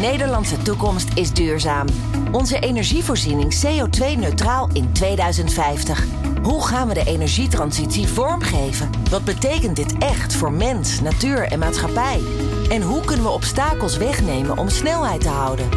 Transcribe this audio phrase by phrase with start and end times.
[0.00, 1.86] Nederlandse toekomst is duurzaam.
[2.32, 6.04] Onze energievoorziening CO2-neutraal in 2050.
[6.42, 8.90] Hoe gaan we de energietransitie vormgeven?
[9.10, 12.20] Wat betekent dit echt voor mens, natuur en maatschappij?
[12.68, 15.70] En hoe kunnen we obstakels wegnemen om snelheid te houden?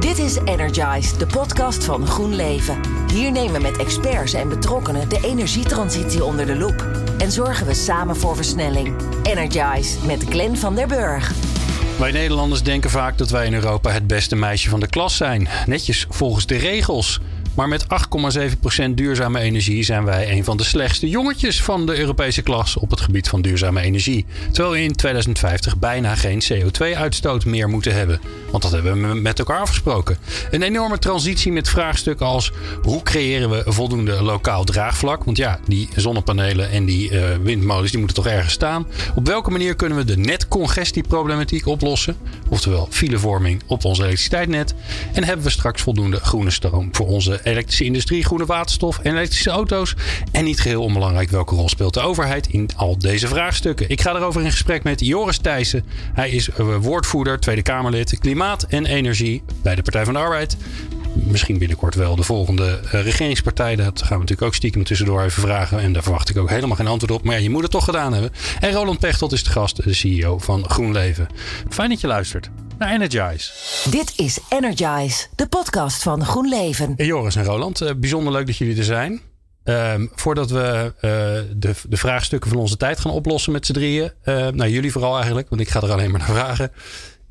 [0.00, 2.80] Dit is Energize, de podcast van GroenLeven.
[3.12, 6.86] Hier nemen we met experts en betrokkenen de energietransitie onder de loep.
[7.18, 8.94] En zorgen we samen voor versnelling.
[9.22, 11.55] Energize met Glenn van der Burg.
[11.98, 15.48] Wij Nederlanders denken vaak dat wij in Europa het beste meisje van de klas zijn.
[15.66, 17.20] Netjes volgens de regels.
[17.56, 22.42] Maar met 8,7% duurzame energie zijn wij een van de slechtste jongetjes van de Europese
[22.42, 24.26] klas op het gebied van duurzame energie.
[24.52, 28.20] Terwijl we in 2050 bijna geen CO2-uitstoot meer moeten hebben.
[28.50, 30.16] Want dat hebben we met elkaar afgesproken.
[30.50, 35.24] Een enorme transitie met vraagstukken als hoe creëren we voldoende lokaal draagvlak?
[35.24, 38.86] Want ja, die zonnepanelen en die uh, windmolens die moeten toch ergens staan.
[39.14, 42.16] Op welke manier kunnen we de netcongestieproblematiek oplossen?
[42.48, 44.74] Oftewel filevorming op ons elektriciteitsnet.
[45.12, 49.50] En hebben we straks voldoende groene stroom voor onze elektrische industrie, groene waterstof en elektrische
[49.50, 49.94] auto's.
[50.32, 53.88] En niet geheel onbelangrijk welke rol speelt de overheid in al deze vraagstukken.
[53.88, 55.84] Ik ga erover in gesprek met Joris Thijssen.
[56.14, 60.56] Hij is eh, woordvoerder, Tweede Kamerlid, klimaat en energie bij de Partij van de Arbeid.
[61.12, 63.76] Misschien binnenkort wel de volgende eh, regeringspartij.
[63.76, 65.80] Dat gaan we natuurlijk ook stiekem tussendoor even vragen.
[65.80, 67.24] En daar verwacht ik ook helemaal geen antwoord op.
[67.24, 68.32] Maar je moet het toch gedaan hebben.
[68.60, 71.26] En Roland Pechtold is de gast, de CEO van GroenLeven.
[71.68, 73.50] Fijn dat je luistert naar Energize.
[73.90, 76.92] Dit is Energize, de podcast van GroenLeven.
[76.96, 79.20] Hey Joris en Roland, uh, bijzonder leuk dat jullie er zijn.
[79.64, 81.00] Um, voordat we uh,
[81.56, 84.12] de, de, vraagstukken van onze tijd gaan oplossen met z'n drieën.
[84.24, 86.72] Uh, nou, jullie vooral eigenlijk, want ik ga er alleen maar naar vragen.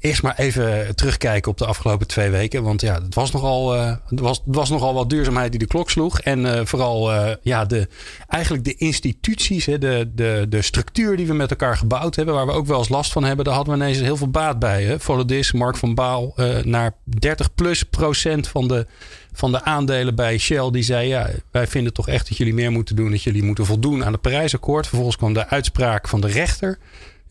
[0.05, 2.63] Eerst maar even terugkijken op de afgelopen twee weken.
[2.63, 5.67] Want ja, het was nogal, uh, het was, het was nogal wat duurzaamheid die de
[5.67, 6.19] klok sloeg.
[6.19, 7.87] En uh, vooral uh, ja, de,
[8.27, 12.33] eigenlijk de instituties, hè, de, de, de structuur die we met elkaar gebouwd hebben.
[12.35, 13.45] Waar we ook wel eens last van hebben.
[13.45, 14.83] Daar hadden we ineens heel veel baat bij.
[14.83, 14.99] Hè.
[14.99, 16.33] Volodis, Mark van Baal,
[16.63, 18.85] naar 30 plus procent van de,
[19.33, 20.71] van de aandelen bij Shell.
[20.71, 23.11] Die zei, ja, wij vinden toch echt dat jullie meer moeten doen.
[23.11, 24.87] Dat jullie moeten voldoen aan het Parijsakkoord.
[24.87, 26.77] Vervolgens kwam de uitspraak van de rechter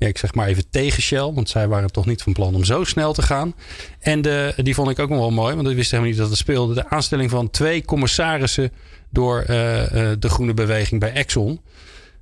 [0.09, 1.33] ik zeg maar even tegen Shell.
[1.33, 3.55] Want zij waren toch niet van plan om zo snel te gaan.
[4.01, 5.55] En de, die vond ik ook nog wel mooi.
[5.55, 6.75] Want ik wist helemaal niet dat het speelde.
[6.75, 8.73] De aanstelling van twee commissarissen
[9.11, 11.61] door uh, uh, de groene beweging bij Exxon.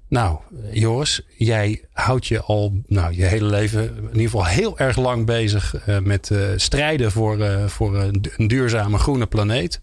[0.08, 0.38] Nou,
[0.72, 5.26] Joris, jij houdt je al nou, je hele leven in ieder geval heel erg lang
[5.26, 7.38] bezig uh, met strijden voor,
[7.70, 7.96] voor
[8.36, 9.80] een duurzame groene planeet.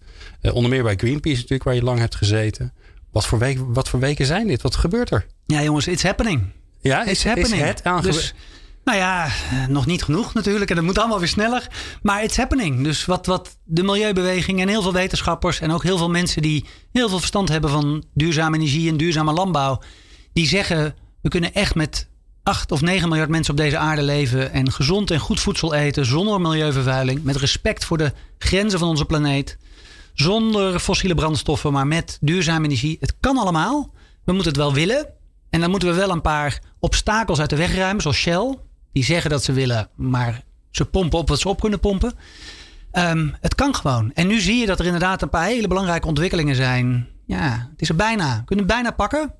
[0.52, 2.72] onder meer bij Greenpeace natuurlijk, waar je lang hebt gezeten.
[3.10, 4.62] Wat voor, wat voor weken zijn dit?
[4.62, 5.26] Wat gebeurt er?
[5.46, 6.46] Ja, jongens, it's happening.
[6.80, 7.62] Ja, is, happening.
[7.62, 8.34] Is het dus,
[8.84, 9.28] nou ja,
[9.68, 10.70] nog niet genoeg natuurlijk.
[10.70, 11.68] En dat moet allemaal weer sneller.
[12.02, 12.84] Maar it's happening.
[12.84, 15.60] Dus wat, wat de milieubeweging en heel veel wetenschappers...
[15.60, 19.32] en ook heel veel mensen die heel veel verstand hebben van duurzame energie en duurzame
[19.32, 19.80] landbouw...
[20.32, 22.08] die zeggen, we kunnen echt met
[22.42, 24.52] 8 of 9 miljard mensen op deze aarde leven...
[24.52, 27.22] en gezond en goed voedsel eten zonder milieuvervuiling...
[27.22, 29.58] met respect voor de grenzen van onze planeet...
[30.14, 32.96] zonder fossiele brandstoffen, maar met duurzame energie.
[33.00, 33.94] Het kan allemaal.
[34.24, 35.18] We moeten het wel willen...
[35.50, 38.58] En dan moeten we wel een paar obstakels uit de weg ruimen, zoals Shell.
[38.92, 42.12] Die zeggen dat ze willen, maar ze pompen op wat ze op kunnen pompen.
[42.92, 44.12] Um, het kan gewoon.
[44.12, 47.08] En nu zie je dat er inderdaad een paar hele belangrijke ontwikkelingen zijn.
[47.26, 48.38] Ja, het is er bijna.
[48.38, 49.34] We kunnen het bijna pakken.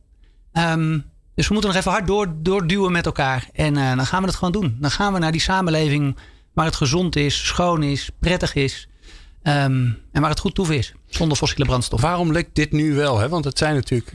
[0.52, 1.04] Um,
[1.34, 3.48] dus we moeten nog even hard door, doorduwen met elkaar.
[3.52, 4.76] En uh, dan gaan we het gewoon doen.
[4.80, 6.16] Dan gaan we naar die samenleving
[6.52, 8.88] waar het gezond is, schoon is, prettig is.
[9.42, 10.94] Um, en waar het goed toe is.
[11.06, 12.00] Zonder fossiele brandstof.
[12.00, 13.18] Waarom lukt dit nu wel?
[13.18, 13.28] Hè?
[13.28, 14.14] Want het zijn natuurlijk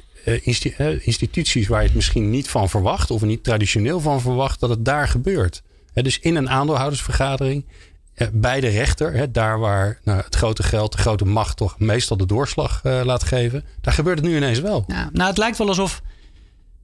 [1.02, 4.86] instituties waar je het misschien niet van verwacht, of niet traditioneel van verwacht, dat het
[4.86, 5.62] daar gebeurt.
[5.94, 7.66] dus in een aandeelhoudersvergadering,
[8.16, 12.18] uh, bij de rechter, daar waar nou, het grote geld, de grote macht toch meestal
[12.18, 14.84] de doorslag laat geven, daar gebeurt het nu ineens wel.
[14.88, 16.02] Nou, het lijkt wel alsof.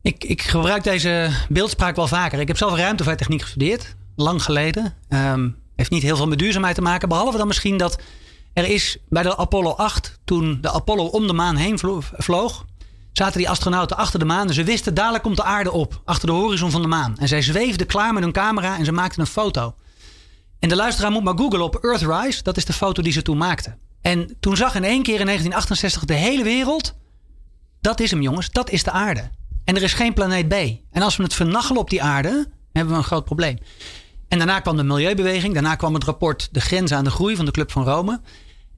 [0.02, 2.40] Ik, ik gebruik deze beeldspraak wel vaker.
[2.40, 4.94] Ik heb zelf ruimtevaarttechniek gestudeerd, lang geleden.
[5.10, 8.02] Um, heeft niet heel veel met duurzaamheid te maken, behalve dan misschien dat
[8.54, 11.80] er is bij de Apollo 8, toen de Apollo om de maan heen
[12.18, 12.66] vloog,
[13.14, 14.48] zaten die astronauten achter de maan.
[14.48, 17.18] En ze wisten, dadelijk komt de aarde op, achter de horizon van de maan.
[17.18, 19.76] En zij zweefden klaar met hun camera en ze maakten een foto.
[20.60, 22.44] En de luisteraar moet maar googlen op Earthrise.
[22.44, 23.78] Dat is de foto die ze toen maakten.
[24.02, 26.96] En toen zag in één keer in 1968 de hele wereld...
[27.82, 29.30] dat is hem jongens, dat is de aarde.
[29.66, 30.54] En er is geen planeet B.
[30.92, 33.58] En als we het vernachelen op die aarde, hebben we een groot probleem.
[34.28, 35.54] En daarna kwam de milieubeweging.
[35.54, 38.22] Daarna kwam het rapport De Grenzen aan de Groei van de Club van Rome.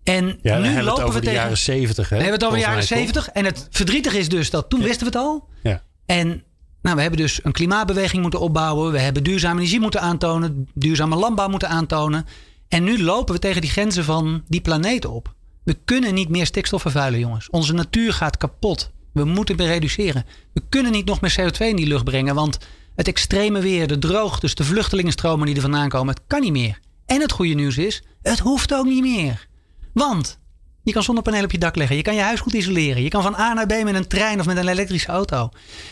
[0.04, 1.42] En ja, nu hebben lopen het over we de tegen.
[1.42, 2.10] jaren 70.
[2.10, 2.18] Hè?
[2.18, 3.34] We hebben het over de jaren Volgens mij, 70.
[3.34, 5.50] En het verdrietige is dus dat toen wisten we het al.
[5.64, 5.84] Ja.
[6.06, 6.44] En
[6.82, 8.92] nou, we hebben dus een klimaatbeweging moeten opbouwen.
[8.92, 10.68] We hebben duurzame energie moeten aantonen.
[10.74, 12.26] Duurzame landbouw moeten aantonen.
[12.68, 15.34] En nu lopen we tegen die grenzen van die planeet op.
[15.64, 17.50] We kunnen niet meer stikstof vervuilen, jongens.
[17.50, 18.92] Onze natuur gaat kapot.
[19.14, 20.26] We moeten weer reduceren.
[20.54, 22.36] We kunnen niet nog meer CO2 in die lucht brengen.
[22.36, 22.58] Want
[22.96, 26.80] het extreme weer, de droogtes, de vluchtelingenstromen die er vandaan komen, het kan niet meer.
[27.06, 29.48] En het goede nieuws is, het hoeft ook niet meer.
[29.94, 30.40] Want
[30.84, 31.96] je kan zonnepanelen op je dak leggen.
[31.96, 33.04] Je kan je huis goed isoleren.
[33.04, 35.50] Je kan van A naar B met een trein of met een elektrische auto.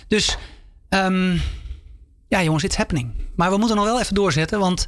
[0.08, 0.38] Dus
[0.90, 1.42] um,
[2.28, 3.14] ja, jongens, it's happening.
[3.36, 4.88] Maar we moeten nog wel even doorzetten, want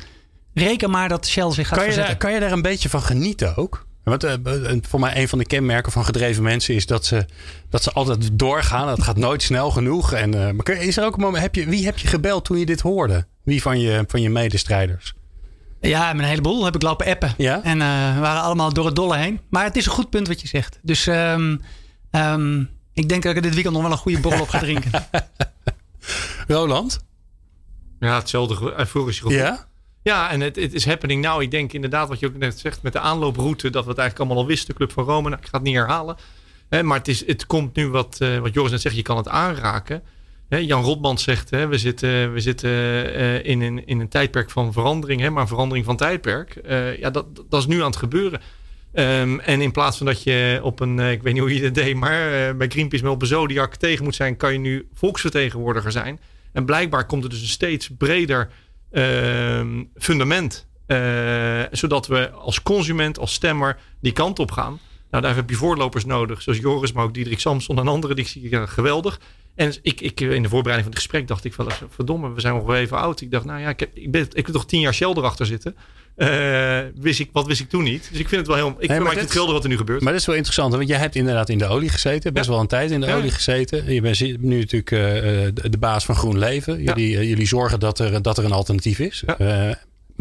[0.53, 2.05] reken maar dat Shell zich gaat kan je verzetten.
[2.05, 3.85] Daar, kan je daar een beetje van genieten ook?
[4.03, 4.33] Want uh,
[4.81, 7.25] voor mij een van de kenmerken van gedreven mensen is dat ze,
[7.69, 8.87] dat ze altijd doorgaan.
[8.87, 10.13] Het gaat nooit snel genoeg.
[10.13, 12.59] En, uh, maar is er ook een moment, heb je, wie heb je gebeld toen
[12.59, 13.25] je dit hoorde?
[13.43, 15.13] Wie van je, van je medestrijders?
[15.89, 17.33] Ja, met een heleboel heb ik lopen appen.
[17.37, 17.63] Ja?
[17.63, 19.39] En uh, we waren allemaal door het dolle heen.
[19.49, 20.79] Maar het is een goed punt wat je zegt.
[20.81, 21.61] Dus um,
[22.11, 24.91] um, ik denk dat ik dit weekend nog wel een goede borrel op ga drinken.
[26.47, 27.05] Roland?
[27.99, 29.37] Ja, hetzelfde euforische gevoel.
[29.37, 29.67] Ja?
[30.03, 31.41] Ja, en het, het is happening nou.
[31.41, 33.69] Ik denk inderdaad wat je ook net zegt met de aanlooproute.
[33.69, 34.67] Dat we het eigenlijk allemaal al wisten.
[34.67, 35.29] De Club van Rome.
[35.29, 36.15] Nou, ik ga het niet herhalen.
[36.69, 38.95] Hè, maar het, is, het komt nu wat, uh, wat Joris net zegt.
[38.95, 40.03] Je kan het aanraken.
[40.61, 41.49] Jan Rotman zegt.
[41.49, 45.21] Hè, we zitten, we zitten uh, in, een, in een tijdperk van verandering.
[45.21, 46.59] Hè, maar een verandering van tijdperk.
[46.65, 48.41] Uh, ja, dat, dat is nu aan het gebeuren.
[48.93, 51.73] Um, en in plaats van dat je op een, ik weet niet hoe je dat
[51.73, 55.91] deed, maar bij Greenpeace met op een Zodiac tegen moet zijn, kan je nu volksvertegenwoordiger
[55.91, 56.19] zijn.
[56.51, 58.49] En blijkbaar komt er dus een steeds breder
[58.91, 59.61] uh,
[59.95, 60.67] fundament.
[61.71, 64.79] Zodat we als consument, als stemmer die kant op gaan.
[65.11, 66.41] Nou, daar heb je voorlopers nodig.
[66.41, 68.15] Zoals Joris, maar ook Diederik Samson en anderen.
[68.15, 69.19] Die zie ik geweldig.
[69.55, 71.81] En ik, ik, in de voorbereiding van het gesprek dacht ik wel eens...
[71.89, 73.21] verdomme, we zijn nog even oud.
[73.21, 75.45] Ik dacht, nou ja, ik heb, ik ben, ik heb toch tien jaar Shell erachter
[75.45, 75.75] zitten.
[76.17, 78.07] Uh, wist ik, wat wist ik toen niet.
[78.11, 78.75] Dus ik vind het wel heel...
[78.79, 80.01] Ik nee, vind het geweldig wat er nu gebeurt.
[80.01, 80.73] Maar dat is wel interessant.
[80.73, 82.33] Want jij hebt inderdaad in de olie gezeten.
[82.33, 82.51] Best ja.
[82.51, 83.15] wel een tijd in de ja.
[83.15, 83.93] olie gezeten.
[83.93, 86.83] Je bent nu natuurlijk uh, de, de, baas van Groen Leven.
[86.83, 87.19] Jullie, ja.
[87.19, 89.23] uh, jullie zorgen dat er, dat er een alternatief is.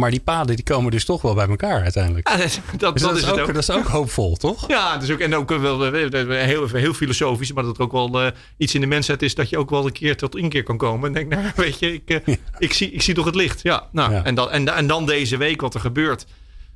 [0.03, 2.27] Maar die paden die komen dus toch wel bij elkaar uiteindelijk.
[2.27, 4.69] dat, dat, dus dat, is is ook, dat is ook hoopvol, toch?
[4.69, 7.53] Ja, dus ook, en ook wel heel, heel filosofisch.
[7.53, 9.93] Maar dat er ook wel iets in de mensheid is dat je ook wel een
[9.93, 11.07] keer tot inkeer kan komen.
[11.07, 12.23] En denk, nou weet je, ik,
[12.59, 13.63] ik, zie, ik zie toch het licht.
[13.63, 16.27] Ja, nou, En, dan, en, en dan deze week wat er gebeurt.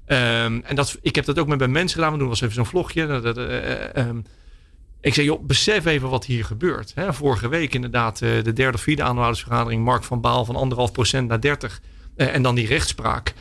[0.07, 2.13] Um, en dat, ik heb dat ook met bij mensen gedaan.
[2.13, 3.07] We doen eens even zo'n vlogje.
[3.07, 4.25] Dat, dat, uh, um,
[5.01, 6.93] ik zeg, joh, besef even wat hier gebeurt.
[6.95, 9.85] Hè, vorige week inderdaad de derde of vierde aandeelhoudersvergadering.
[9.85, 11.81] Mark van Baal van anderhalf procent naar 30.
[12.17, 13.35] Uh, en dan die rechtspraak.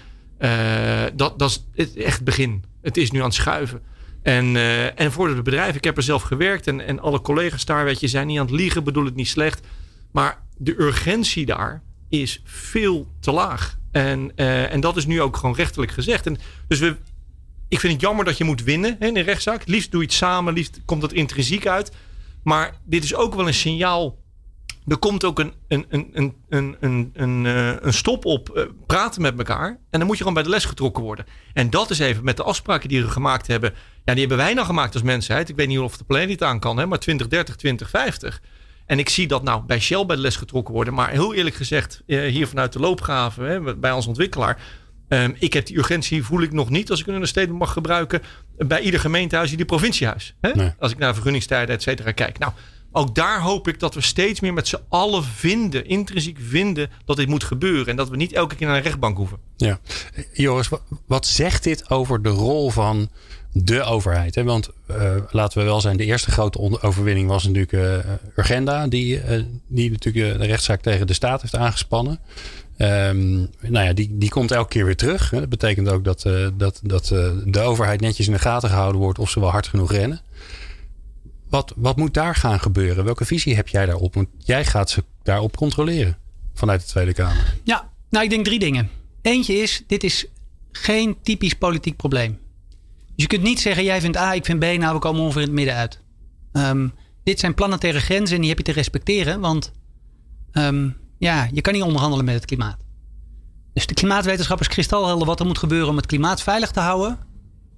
[1.16, 2.64] dat, dat is echt begin.
[2.82, 3.82] Het is nu aan het schuiven.
[4.22, 4.56] En,
[4.96, 6.68] en voor het bedrijf, ik heb er zelf gewerkt.
[6.68, 8.84] En, en alle collega's daar, weet je, zijn niet aan het liegen.
[8.84, 9.68] Bedoel het niet slecht.
[10.12, 13.78] Maar de urgentie daar is veel te laag.
[13.92, 16.26] En, uh, en dat is nu ook gewoon rechtelijk gezegd.
[16.26, 16.38] En
[16.68, 16.96] dus we,
[17.68, 19.68] ik vind het jammer dat je moet winnen hè, in een rechtszaak.
[19.68, 21.92] Liefst doe je het samen, liefst komt dat intrinsiek uit.
[22.44, 24.24] Maar dit is ook wel een signaal.
[24.88, 27.46] Er komt ook een, een, een, een, een, een, een,
[27.86, 29.68] een stop op uh, praten met elkaar.
[29.68, 31.26] En dan moet je gewoon bij de les getrokken worden.
[31.54, 33.74] En dat is even met de afspraken die we gemaakt hebben.
[34.06, 35.50] Ja, die hebben wij nou gemaakt als mensheid.
[35.50, 38.42] Ik weet niet of de planeet aan kan, hè, maar 2030, 2050.
[38.86, 40.94] En ik zie dat nou bij Shell bij de les getrokken worden.
[40.94, 44.62] Maar heel eerlijk gezegd, hier vanuit de loopgraven hè, bij ons ontwikkelaar.
[45.10, 48.22] Um, ik heb die urgentie, voel ik nog niet, als ik een understatement mag gebruiken,
[48.58, 50.36] bij ieder gemeentehuis, ieder provinciehuis.
[50.42, 50.52] Hè?
[50.52, 50.74] Nee.
[50.80, 52.38] Als ik naar vergunningstijden, et cetera, kijk.
[52.38, 52.54] Nou,
[52.96, 57.18] ook daar hoop ik dat we steeds meer met z'n allen vinden, intrinsiek vinden, dat
[57.18, 57.88] dit moet gebeuren.
[57.88, 59.38] En dat we niet elke keer naar een rechtbank hoeven.
[59.58, 59.80] Ja.
[60.34, 60.70] Joris,
[61.06, 63.10] wat zegt dit over de rol van
[63.52, 64.36] de overheid.
[64.44, 69.24] Want uh, laten we wel zijn, de eerste grote overwinning was natuurlijk uh, Urgenda, die,
[69.24, 72.20] uh, die natuurlijk de rechtszaak tegen de staat heeft aangespannen.
[72.78, 75.30] Um, nou ja, die, die komt elke keer weer terug.
[75.30, 76.26] Dat betekent ook dat,
[76.58, 77.08] dat, dat
[77.46, 80.22] de overheid netjes in de gaten gehouden wordt of ze wel hard genoeg rennen.
[81.56, 83.06] Wat, wat moet daar gaan gebeuren?
[83.06, 84.14] Welke visie heb jij daarop?
[84.14, 86.18] Want jij gaat ze daarop controleren
[86.54, 87.58] vanuit de Tweede Kamer.
[87.64, 88.90] Ja, nou ik denk drie dingen.
[89.22, 90.26] Eentje is, dit is
[90.72, 92.40] geen typisch politiek probleem.
[92.96, 95.42] Dus je kunt niet zeggen, jij vindt A, ik vind B, nou we komen ongeveer
[95.42, 96.00] in het midden uit.
[96.54, 96.94] Um,
[97.24, 99.72] dit zijn planetaire grenzen en die heb je te respecteren, want
[100.52, 102.78] um, ja, je kan niet onderhandelen met het klimaat.
[103.74, 107.20] Dus de klimaatwetenschap is kristalhelder wat er moet gebeuren om het klimaat veilig te houden.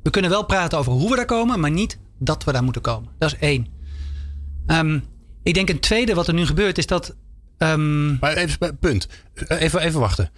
[0.03, 2.81] We kunnen wel praten over hoe we daar komen, maar niet dat we daar moeten
[2.81, 3.09] komen.
[3.17, 3.67] Dat is één.
[4.67, 5.03] Um,
[5.43, 7.15] ik denk een tweede wat er nu gebeurt is dat.
[7.57, 9.07] maar even, punt.
[9.47, 10.31] Even, even wachten.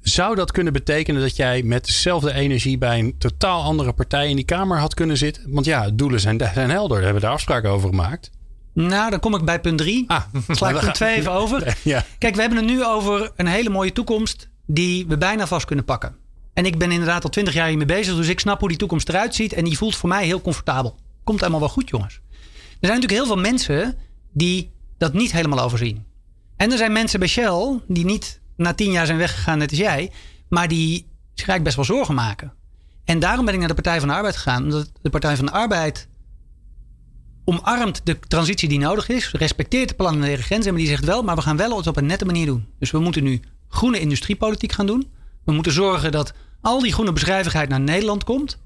[0.00, 4.36] Zou dat kunnen betekenen dat jij met dezelfde energie bij een totaal andere partij in
[4.36, 5.42] die Kamer had kunnen zitten?
[5.46, 6.96] Want ja, doelen zijn, zijn helder.
[6.96, 8.30] Daar hebben we daar afspraken over gemaakt.
[8.74, 10.04] Nou, dan kom ik bij punt 3.
[10.06, 11.76] Ah, Sla ik punt 2 even over.
[11.82, 12.04] Ja.
[12.18, 15.84] Kijk, we hebben het nu over een hele mooie toekomst die we bijna vast kunnen
[15.84, 16.16] pakken.
[16.54, 19.08] En ik ben inderdaad al twintig jaar hiermee bezig, dus ik snap hoe die toekomst
[19.08, 19.52] eruit ziet.
[19.52, 20.96] En die voelt voor mij heel comfortabel.
[21.24, 22.14] Komt helemaal wel goed, jongens.
[22.14, 23.98] Er zijn natuurlijk heel veel mensen
[24.32, 26.04] die dat niet helemaal overzien.
[26.56, 29.78] En er zijn mensen bij Shell die niet na tien jaar zijn weggegaan, net als
[29.78, 30.10] jij.
[30.48, 30.94] Maar die
[31.34, 32.52] zich eigenlijk best wel zorgen maken.
[33.04, 34.62] En daarom ben ik naar de Partij van de Arbeid gegaan.
[34.62, 36.08] Omdat de Partij van de Arbeid
[37.44, 39.30] omarmt de transitie die nodig is.
[39.32, 40.72] Respecteert de planetaire grenzen.
[40.72, 42.66] Maar die zegt wel, maar we gaan wel het op een nette manier doen.
[42.78, 45.10] Dus we moeten nu groene industriepolitiek gaan doen.
[45.44, 48.58] We moeten zorgen dat al die groene bedrijvigheid naar Nederland komt.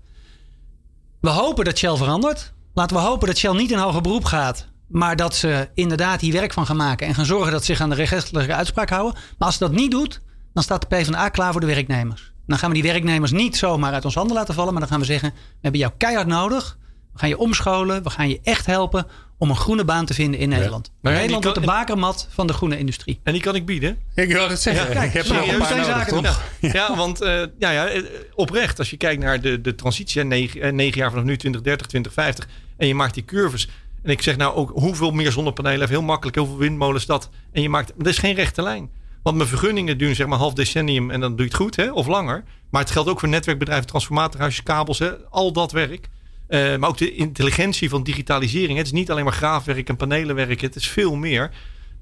[1.26, 2.52] We hopen dat Shell verandert.
[2.74, 4.66] Laten we hopen dat Shell niet in hoger beroep gaat.
[4.88, 7.06] Maar dat ze inderdaad hier werk van gaan maken.
[7.06, 9.12] En gaan zorgen dat ze zich aan de rechtelijke uitspraak houden.
[9.14, 10.20] Maar als ze dat niet doet,
[10.52, 12.32] dan staat de PvdA klaar voor de werknemers.
[12.46, 14.72] Dan gaan we die werknemers niet zomaar uit ons handen laten vallen.
[14.72, 16.78] Maar dan gaan we zeggen, we hebben jou keihard nodig.
[17.12, 18.02] We gaan je omscholen.
[18.02, 19.06] We gaan je echt helpen
[19.38, 20.90] om een groene baan te vinden in Nederland.
[21.02, 21.10] Ja.
[21.10, 23.20] Nederland wordt de bakermat van de groene industrie.
[23.22, 23.98] En die kan ik bieden.
[24.14, 24.92] Ik wil het zeggen.
[24.92, 26.42] kijk, ik heb nou, een paar zaken nog.
[26.60, 27.28] Ja, want uh,
[27.58, 28.02] ja, ja, eh,
[28.34, 31.86] oprecht, als je kijkt naar de, de transitie, negen, eh, negen jaar vanaf nu, 2030,
[31.86, 33.68] 2050, en je maakt die curves.
[34.02, 37.30] En ik zeg nou ook hoeveel meer zonnepanelen, heel makkelijk, heel veel windmolens dat.
[37.52, 38.90] En je maakt, dat is geen rechte lijn.
[39.22, 41.92] Want mijn vergunningen duren zeg maar half decennium en dan doe je het goed, hè,
[41.92, 42.44] of langer.
[42.70, 46.08] Maar het geldt ook voor netwerkbedrijven, transformatorhuisjes, kabels, hè, al dat werk.
[46.48, 48.78] Uh, maar ook de intelligentie van digitalisering.
[48.78, 50.60] Het is niet alleen maar graafwerk en panelenwerk.
[50.60, 51.50] Het is veel meer.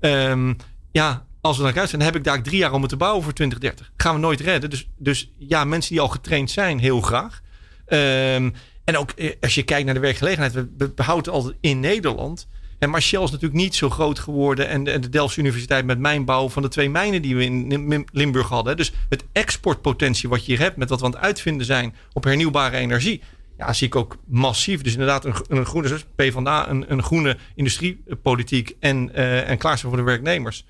[0.01, 0.57] Um,
[0.93, 3.23] ja, als we naar zijn, dan heb ik daar drie jaar om het te bouwen
[3.23, 3.93] voor 2030.
[3.97, 4.71] Gaan we nooit redden.
[4.71, 7.43] Dus, dus ja, mensen die al getraind zijn, heel graag.
[7.89, 10.53] Um, en ook eh, als je kijkt naar de werkgelegenheid.
[10.53, 12.49] We behouden altijd in Nederland.
[12.79, 14.69] En maar Shell is natuurlijk niet zo groot geworden.
[14.69, 18.07] En de, en de Delftse Universiteit met mijnbouw van de twee mijnen die we in
[18.13, 18.77] Limburg hadden.
[18.77, 22.25] Dus het exportpotentie wat je hier hebt met wat we aan het uitvinden zijn op
[22.25, 23.23] hernieuwbare energie
[23.59, 24.83] ja, zie ik ook massief.
[24.83, 29.99] Dus inderdaad, een, een groene PvdA, een, een groene industriepolitiek en, uh, en klaarstaan voor
[29.99, 30.67] de werknemers.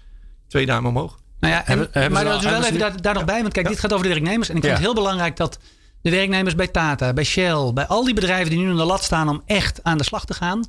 [0.49, 1.23] Twee duimen omhoog.
[1.41, 3.41] Nou ja, en, maar dat is wel even daar, daar nog bij.
[3.41, 4.49] Want kijk, dit gaat over de werknemers.
[4.49, 5.59] En ik vind het heel belangrijk dat
[6.03, 9.05] de werknemers bij Tata, bij Shell, bij al die bedrijven die nu aan de lat
[9.05, 10.65] staan om echt aan de slag te gaan.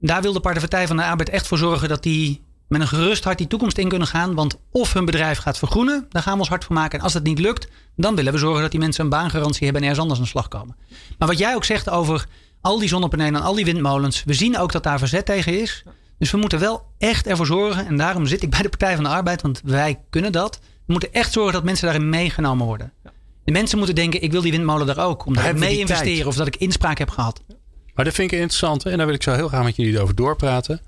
[0.00, 3.24] Daar wil de Partij van de Arbeid echt voor zorgen dat die met een gerust
[3.24, 4.34] hart die toekomst in kunnen gaan.
[4.34, 6.98] Want of hun bedrijf gaat vergroenen, daar gaan we ons hard voor maken.
[6.98, 9.82] En als dat niet lukt, dan willen we zorgen dat die mensen een baangarantie hebben
[9.82, 10.76] en ergens anders aan de slag komen.
[11.18, 12.26] Maar wat jij ook zegt over
[12.60, 14.24] al die zonnepanelen en al die windmolens.
[14.24, 15.84] We zien ook dat daar verzet tegen is.
[16.18, 17.86] Dus we moeten wel echt ervoor zorgen.
[17.86, 20.58] En daarom zit ik bij de Partij van de Arbeid, want wij kunnen dat.
[20.86, 22.92] We moeten echt zorgen dat mensen daarin meegenomen worden.
[23.44, 25.26] De mensen moeten denken, ik wil die windmolen daar ook.
[25.26, 27.42] Omdat ik mee investeren of dat ik inspraak heb gehad.
[27.94, 28.86] Maar dat vind ik interessant.
[28.86, 30.80] En daar wil ik zo heel graag met jullie over doorpraten.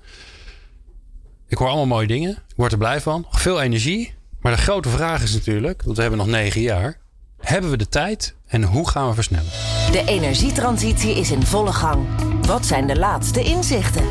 [1.51, 2.29] Ik hoor allemaal mooie dingen.
[2.29, 3.25] Ik word er blij van.
[3.29, 4.13] Veel energie.
[4.39, 6.97] Maar de grote vraag is natuurlijk, want we hebben nog negen jaar.
[7.37, 9.51] Hebben we de tijd en hoe gaan we versnellen?
[9.91, 12.07] De energietransitie is in volle gang.
[12.45, 14.03] Wat zijn de laatste inzichten?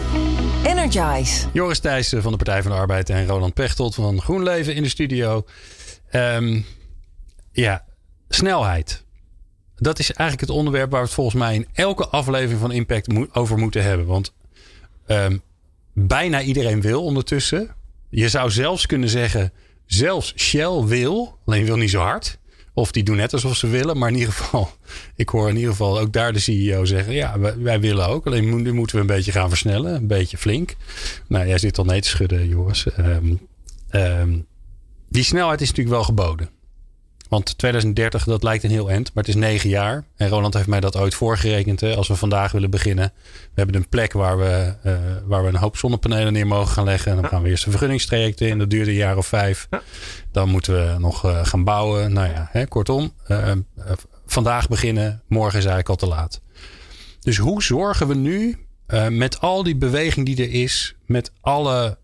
[0.64, 1.46] Energize.
[1.52, 4.88] Joris Thijssen van de Partij van de Arbeid en Roland Pechtold van GroenLeven in de
[4.88, 5.44] studio.
[6.12, 6.66] Um,
[7.52, 7.84] ja,
[8.28, 9.04] snelheid.
[9.76, 13.34] Dat is eigenlijk het onderwerp waar we het volgens mij in elke aflevering van Impact
[13.36, 14.06] over moeten hebben.
[14.06, 14.32] Want
[15.06, 15.42] um,
[15.92, 17.74] bijna iedereen wil ondertussen.
[18.08, 19.52] Je zou zelfs kunnen zeggen,
[19.86, 22.38] zelfs Shell wil, alleen wil niet zo hard.
[22.74, 23.98] Of die doen net alsof ze willen.
[23.98, 24.70] Maar in ieder geval,
[25.16, 28.26] ik hoor in ieder geval ook daar de CEO zeggen: Ja, wij, willen ook.
[28.26, 29.94] Alleen nu moeten we een beetje gaan versnellen.
[29.94, 30.76] Een beetje flink.
[31.28, 32.86] Nou, jij zit al nee te schudden, Joris.
[32.98, 33.40] Um,
[33.90, 34.46] um,
[35.08, 36.48] die snelheid is natuurlijk wel geboden.
[37.30, 40.04] Want 2030, dat lijkt een heel eind, maar het is negen jaar.
[40.16, 41.80] En Roland heeft mij dat ooit voorgerekend.
[41.80, 41.96] Hè.
[41.96, 43.12] Als we vandaag willen beginnen.
[43.22, 46.84] We hebben een plek waar we, uh, waar we een hoop zonnepanelen neer mogen gaan
[46.84, 47.10] leggen.
[47.12, 48.58] En dan gaan we eerst een vergunningstraject in.
[48.58, 49.68] Dat duurt een jaar of vijf.
[50.32, 52.12] Dan moeten we nog uh, gaan bouwen.
[52.12, 53.12] Nou ja, hè, kortom.
[53.28, 53.52] Uh,
[54.26, 56.40] vandaag beginnen, morgen is eigenlijk al te laat.
[57.20, 58.58] Dus hoe zorgen we nu
[59.10, 60.94] met al die beweging die er is.
[61.06, 61.98] Met alle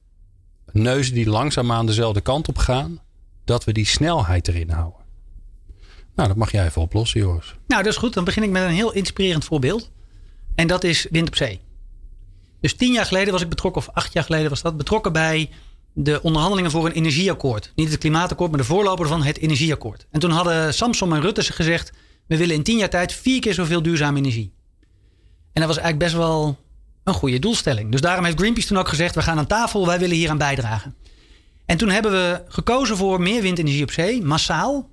[0.73, 3.01] neuzen die langzaamaan dezelfde kant op gaan.
[3.45, 5.05] Dat we die snelheid erin houden.
[6.17, 7.55] Nou, dat mag jij even oplossen, Joris.
[7.67, 8.15] Nou, dat is goed.
[8.15, 9.91] Dan begin ik met een heel inspirerend voorbeeld.
[10.55, 11.61] En dat is wind op zee.
[12.61, 15.51] Dus tien jaar geleden was ik betrokken, of acht jaar geleden was dat, betrokken bij
[15.93, 17.73] de onderhandelingen voor een energieakkoord.
[17.75, 20.07] Niet het klimaatakkoord, maar de voorloper van het energieakkoord.
[20.11, 21.93] En toen hadden Samson en Rutte gezegd:
[22.27, 24.55] we willen in tien jaar tijd vier keer zoveel duurzame energie.
[25.53, 26.59] En dat was eigenlijk best wel
[27.05, 27.91] een goede doelstelling.
[27.91, 30.39] Dus daarom heeft Greenpeace toen ook gezegd: we gaan aan tafel, wij willen hier aan
[30.39, 30.95] bijdragen.
[31.67, 34.91] En toen hebben we gekozen voor meer windenergie op zee, massaal.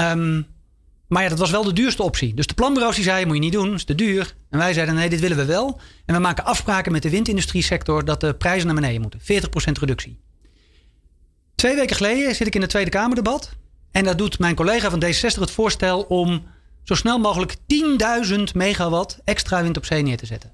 [0.00, 0.46] Um,
[1.08, 2.34] maar ja, dat was wel de duurste optie.
[2.34, 4.34] Dus de planbureaus die zeiden, moet je niet doen, is te duur.
[4.50, 5.80] En wij zeiden, nee, dit willen we wel.
[6.06, 9.20] En we maken afspraken met de windindustrie sector dat de prijzen naar beneden moeten.
[9.20, 9.24] 40%
[9.80, 10.20] reductie.
[11.54, 13.50] Twee weken geleden zit ik in het Tweede Kamerdebat.
[13.90, 16.46] En daar doet mijn collega van D66 het voorstel om
[16.82, 17.54] zo snel mogelijk
[18.28, 20.52] 10.000 megawatt extra wind op zee neer te zetten.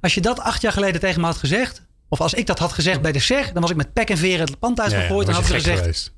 [0.00, 2.72] Als je dat acht jaar geleden tegen me had gezegd, of als ik dat had
[2.72, 5.28] gezegd bij de SER, dan was ik met pek en veren het pand uitgegooid.
[5.28, 6.12] En had ze gezegd,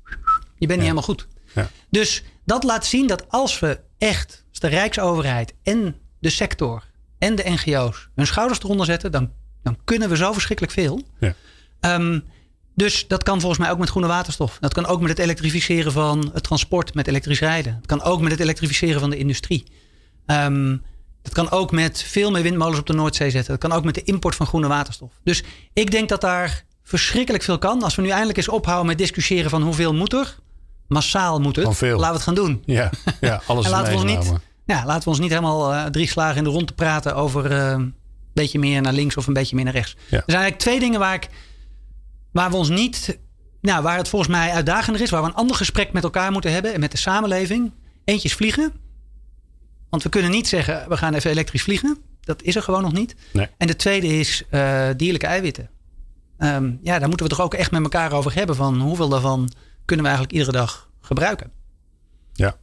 [0.57, 1.27] je bent niet helemaal goed.
[1.55, 1.69] Ja.
[1.89, 6.83] Dus dat laat zien dat als we echt, als de Rijksoverheid en de sector
[7.17, 9.31] en de NGO's hun schouders eronder zetten, dan,
[9.63, 11.01] dan kunnen we zo verschrikkelijk veel.
[11.19, 11.35] Ja.
[11.95, 12.23] Um,
[12.75, 14.57] dus dat kan volgens mij ook met groene waterstof.
[14.59, 17.73] Dat kan ook met het elektrificeren van het transport met elektrisch rijden.
[17.73, 19.63] Dat kan ook met het elektrificeren van de industrie.
[20.25, 20.83] Um,
[21.21, 23.59] dat kan ook met veel meer windmolens op de Noordzee zetten.
[23.59, 25.11] Dat kan ook met de import van groene waterstof.
[25.23, 27.83] Dus ik denk dat daar verschrikkelijk veel kan.
[27.83, 30.37] Als we nu eindelijk eens ophouden met discussiëren van hoeveel moet er.
[30.89, 31.65] Massaal moet het.
[31.65, 32.63] Laten we het gaan doen.
[32.65, 32.89] Ja,
[33.21, 34.33] ja alles en laten we, ons niet,
[34.65, 37.51] ja, laten we ons niet helemaal uh, drie slagen in de rond te praten over
[37.51, 37.95] uh, een
[38.33, 39.93] beetje meer naar links of een beetje meer naar rechts.
[39.93, 41.29] Er zijn eigenlijk twee dingen waar, ik,
[42.31, 43.19] waar we ons niet.
[43.61, 46.51] Nou, waar het volgens mij uitdagender is, waar we een ander gesprek met elkaar moeten
[46.51, 47.71] hebben en met de samenleving.
[48.03, 48.73] Eentje is vliegen.
[49.89, 51.97] Want we kunnen niet zeggen, we gaan even elektrisch vliegen.
[52.21, 53.15] Dat is er gewoon nog niet.
[53.33, 53.47] Nee.
[53.57, 55.69] En de tweede is uh, dierlijke eiwitten.
[56.37, 58.55] Um, ja, daar moeten we toch ook echt met elkaar over hebben.
[58.55, 59.51] Van hoeveel daarvan
[59.89, 61.51] kunnen we eigenlijk iedere dag gebruiken?
[62.33, 62.55] Ja.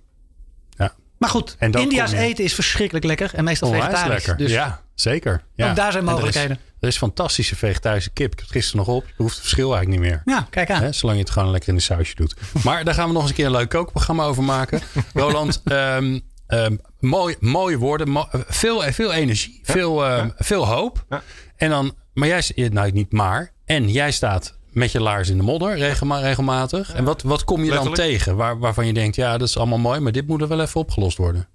[0.71, 0.95] ja.
[1.19, 3.35] Maar goed, India's eten is verschrikkelijk lekker.
[3.35, 4.09] En meestal vegetarisch.
[4.09, 4.37] Lekker.
[4.37, 5.45] Dus ja, zeker.
[5.55, 5.71] Ja.
[5.71, 6.59] Ook daar zijn mogelijkheden.
[6.81, 8.33] Er is, fantastische vegetarische kip.
[8.33, 9.07] Ik heb het gisteren nog op.
[9.07, 10.23] Je hoeft het verschil eigenlijk niet meer.
[10.35, 10.95] Ja, kijk aan.
[10.95, 12.37] zolang je het gewoon lekker in de sausje doet.
[12.65, 14.81] maar daar gaan we nog eens een keer een leuk kookprogramma over maken.
[15.15, 18.27] Roland, um, um, mooi, mooie woorden.
[18.49, 19.61] veel, veel energie.
[19.63, 21.23] Veel, um, veel hoop.
[21.57, 23.53] En dan, maar jij, nou niet maar.
[23.65, 25.77] En jij staat met je laars in de modder
[26.21, 26.93] regelmatig.
[26.95, 29.79] En wat, wat kom je dan tegen waar, waarvan je denkt, ja, dat is allemaal
[29.79, 31.49] mooi, maar dit moet er wel even opgelost worden?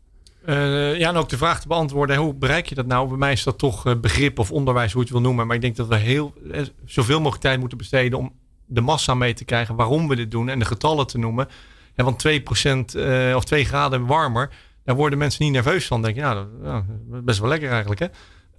[0.46, 3.08] Uh, ja, en ook de vraag te beantwoorden, hoe bereik je dat nou?
[3.08, 5.48] Bij mij is dat toch uh, begrip of onderwijs, hoe je het wil noemen.
[5.48, 8.34] Maar ik denk dat we heel, eh, zoveel mogelijk tijd moeten besteden om
[8.66, 11.48] de massa mee te krijgen waarom we dit doen en de getallen te noemen.
[11.96, 14.50] En want 2% uh, of 2 graden warmer,
[14.84, 16.02] daar worden mensen niet nerveus van.
[16.02, 18.00] Denk je, nou, dat, is best wel lekker eigenlijk.
[18.00, 18.08] Hè?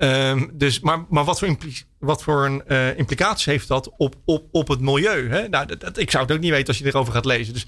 [0.04, 1.56] Um, dus, maar, maar wat voor,
[1.99, 5.28] wat voor een uh, implicaties heeft dat op, op, op het milieu?
[5.28, 5.49] Hè?
[5.49, 7.52] Nou, dat, ik zou het ook niet weten als je erover gaat lezen.
[7.52, 7.66] Dus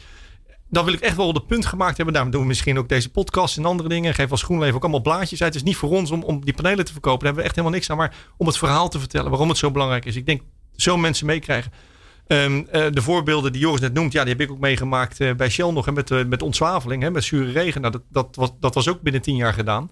[0.68, 2.14] dan wil ik echt wel de punt gemaakt hebben.
[2.14, 4.14] Daarom doen we misschien ook deze podcast en andere dingen.
[4.14, 5.54] Geef als GroenLeven ook allemaal blaadjes uit.
[5.54, 7.18] Het is niet voor ons om, om die panelen te verkopen.
[7.18, 7.96] Daar hebben we echt helemaal niks aan.
[7.96, 10.16] Maar om het verhaal te vertellen waarom het zo belangrijk is.
[10.16, 10.42] Ik denk
[10.76, 11.72] zo mensen meekrijgen.
[12.26, 15.34] Um, uh, de voorbeelden die Joris net noemt, ja, die heb ik ook meegemaakt uh,
[15.34, 15.84] bij Shell nog.
[15.84, 17.80] Hè, met, met ontzwaveling, hè, met zure regen.
[17.80, 19.90] Nou, dat, dat, was, dat was ook binnen tien jaar gedaan.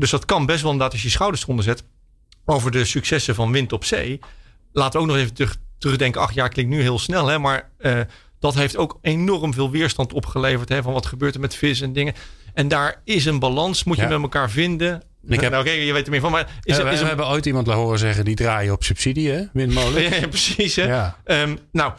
[0.00, 1.84] Dus dat kan best wel inderdaad als je je schouders eronder zet.
[2.44, 4.20] Over de successen van wind op zee.
[4.72, 6.20] Laten we ook nog even terug, terugdenken.
[6.20, 8.00] Acht jaar klinkt nu heel snel, hè, maar uh,
[8.38, 10.68] dat heeft ook enorm veel weerstand opgeleverd.
[10.68, 12.14] Hè, van wat gebeurt er met vis en dingen.
[12.54, 15.02] En daar is een balans, moet je met elkaar vinden.
[15.26, 16.30] Ik heb, nou, oké, je weet er meer van.
[16.30, 19.42] Maar is, we, is we hebben ooit iemand horen zeggen die draaien op subsidie, hè?
[19.52, 20.02] Windmolen.
[20.20, 20.76] ja, precies.
[20.76, 20.84] Hè?
[20.84, 21.16] Ja.
[21.24, 21.92] Um, nou,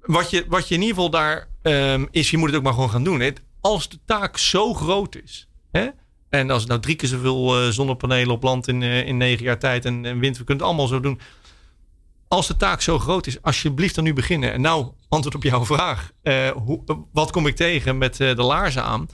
[0.00, 2.72] wat je, wat je in ieder geval daar um, is, je moet het ook maar
[2.72, 3.20] gewoon gaan doen.
[3.20, 3.30] Hè?
[3.60, 5.88] Als de taak zo groot is, hè?
[6.34, 9.58] En als nou drie keer zoveel uh, zonnepanelen op land in, uh, in negen jaar
[9.58, 11.20] tijd en, en wind, we kunnen het allemaal zo doen.
[12.28, 14.52] Als de taak zo groot is, alsjeblieft dan nu beginnen.
[14.52, 16.10] En nou, antwoord op jouw vraag.
[16.54, 19.08] Hoe, wat kom ik tegen met de laarzen aan?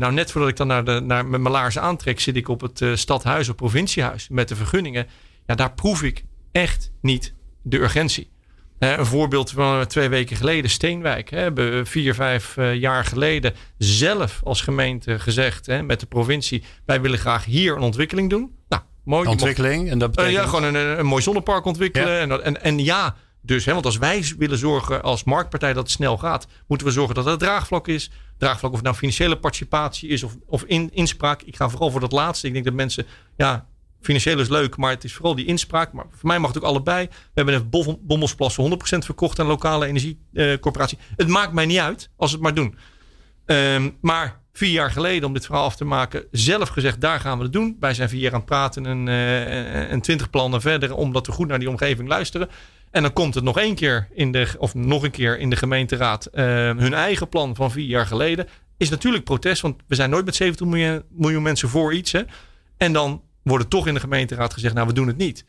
[0.00, 2.60] nou, net voordat ik dan naar de, naar, met mijn laarzen aantrek, zit ik op
[2.60, 5.06] het stadhuis of provinciehuis met de vergunningen.
[5.46, 8.30] Ja, daar proef ik echt niet de urgentie
[8.78, 11.30] een voorbeeld van twee weken geleden, Steenwijk.
[11.30, 16.06] Hè, hebben we vier, vijf eh, jaar geleden zelf als gemeente gezegd hè, met de
[16.06, 18.54] provincie: wij willen graag hier een ontwikkeling doen.
[18.68, 19.28] Nou, mooi.
[19.28, 20.36] Ontwikkeling en dat betekent.
[20.36, 22.20] Uh, ja, gewoon een, een mooi zonnepark ontwikkelen.
[22.20, 25.92] En, en, en, ja, dus, hè, want als wij willen zorgen als marktpartij dat het
[25.92, 28.10] snel gaat, moeten we zorgen dat er draagvlak is.
[28.38, 31.42] Draagvlak of het nou financiële participatie is of, of in, inspraak.
[31.42, 32.46] Ik ga vooral voor dat laatste.
[32.46, 33.66] Ik denk dat mensen ja,
[34.00, 35.92] Financieel is leuk, maar het is vooral die inspraak.
[35.92, 37.06] Maar voor mij mag het ook allebei.
[37.06, 40.98] We hebben een Bommelsplas voor 100% verkocht aan lokale energiecorporatie.
[41.16, 42.78] het maakt mij niet uit als het maar doen.
[43.46, 47.38] Um, maar vier jaar geleden, om dit verhaal af te maken, zelf gezegd: daar gaan
[47.38, 47.76] we het doen.
[47.80, 51.32] Wij zijn vier jaar aan het praten en, uh, en twintig plannen verder, omdat we
[51.32, 52.48] goed naar die omgeving luisteren.
[52.90, 55.56] En dan komt het nog één keer in de, of nog een keer in de
[55.56, 56.28] gemeenteraad.
[56.32, 56.44] Uh,
[56.76, 58.48] hun eigen plan van vier jaar geleden.
[58.76, 62.12] Is natuurlijk protest, want we zijn nooit met 70 miljoen, miljoen mensen voor iets.
[62.12, 62.22] Hè?
[62.76, 65.44] En dan worden toch in de gemeenteraad gezegd, nou we doen het niet.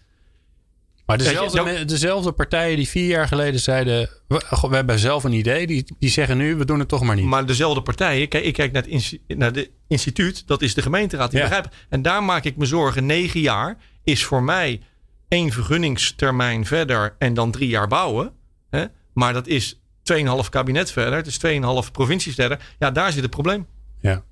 [1.09, 5.67] Maar dezelfde, dezelfde partijen die vier jaar geleden zeiden, we, we, hebben zelf een idee,
[5.67, 7.25] die, die zeggen nu, we doen het toch maar niet.
[7.25, 11.31] Maar dezelfde partijen, kijk, ik kijk naar het naar de instituut, dat is de gemeenteraad.
[11.31, 11.67] Die begrijp.
[11.89, 14.81] En daar maak ik me zorgen, negen jaar is voor mij
[15.27, 18.31] één vergunningstermijn verder en dan drie jaar bouwen.
[18.69, 18.85] Hè?
[19.13, 19.79] Maar dat is
[20.13, 21.39] 2,5 kabinet verder, het is
[21.85, 22.59] 2,5 provincies verder.
[22.79, 23.67] Ja, daar zit het probleem.
[23.99, 24.23] Ja.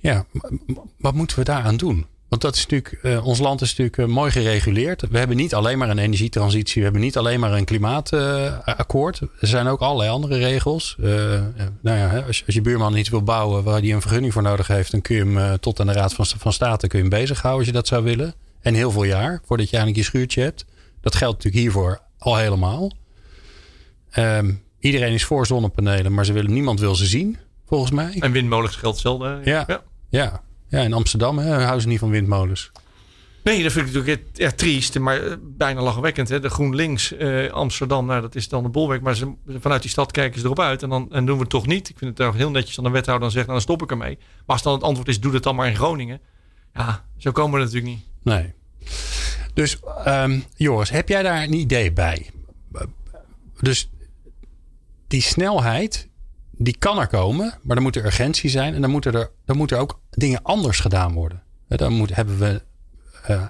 [0.00, 0.26] Ja,
[0.98, 2.06] wat moeten we daaraan doen?
[2.28, 5.08] Want dat is natuurlijk, uh, ons land is natuurlijk uh, mooi gereguleerd.
[5.10, 9.20] We hebben niet alleen maar een energietransitie, we hebben niet alleen maar een klimaatakkoord.
[9.20, 10.96] Uh, er zijn ook allerlei andere regels.
[11.00, 11.06] Uh,
[11.82, 14.66] nou ja, als, als, je buurman iets wil bouwen waar hij een vergunning voor nodig
[14.66, 17.18] heeft, dan kun je hem tot aan de Raad van, van State kun je hem
[17.18, 18.34] bezighouden als je dat zou willen.
[18.60, 20.64] En heel veel jaar voordat je eigenlijk je schuurtje hebt.
[21.00, 22.92] Dat geldt natuurlijk hiervoor al helemaal.
[24.16, 28.16] Um, iedereen is voor zonnepanelen, maar ze willen, niemand wil ze zien volgens mij.
[28.20, 29.40] En windmolens geldt hetzelfde.
[29.44, 29.82] Ja, ja.
[30.08, 30.42] Ja.
[30.68, 32.70] ja in Amsterdam hè, ze niet van windmolens.
[33.42, 36.28] Nee, dat vind ik natuurlijk echt triest, maar eh, bijna lachwekkend.
[36.28, 36.40] Hè?
[36.40, 39.02] De GroenLinks uh, Amsterdam, nou, dat is dan de bolwerk.
[39.02, 41.50] Maar ze, vanuit die stad kijken ze erop uit en dan en doen we het
[41.50, 41.88] toch niet.
[41.88, 44.16] Ik vind het heel netjes aan de wethouder dan zegt, nou, dan stop ik ermee.
[44.18, 46.20] Maar als dan het antwoord is, doe het dan maar in Groningen.
[46.74, 48.04] Ja, zo komen we natuurlijk niet.
[48.22, 48.54] Nee.
[49.54, 52.30] Dus um, Joris, heb jij daar een idee bij?
[53.60, 53.90] Dus
[55.06, 56.07] die snelheid,
[56.58, 59.56] die kan er komen, maar dan moet er urgentie zijn en dan moeten er, dan
[59.56, 61.42] moeten er ook dingen anders gedaan worden.
[61.68, 62.62] Dan moet, hebben we
[63.30, 63.46] uh,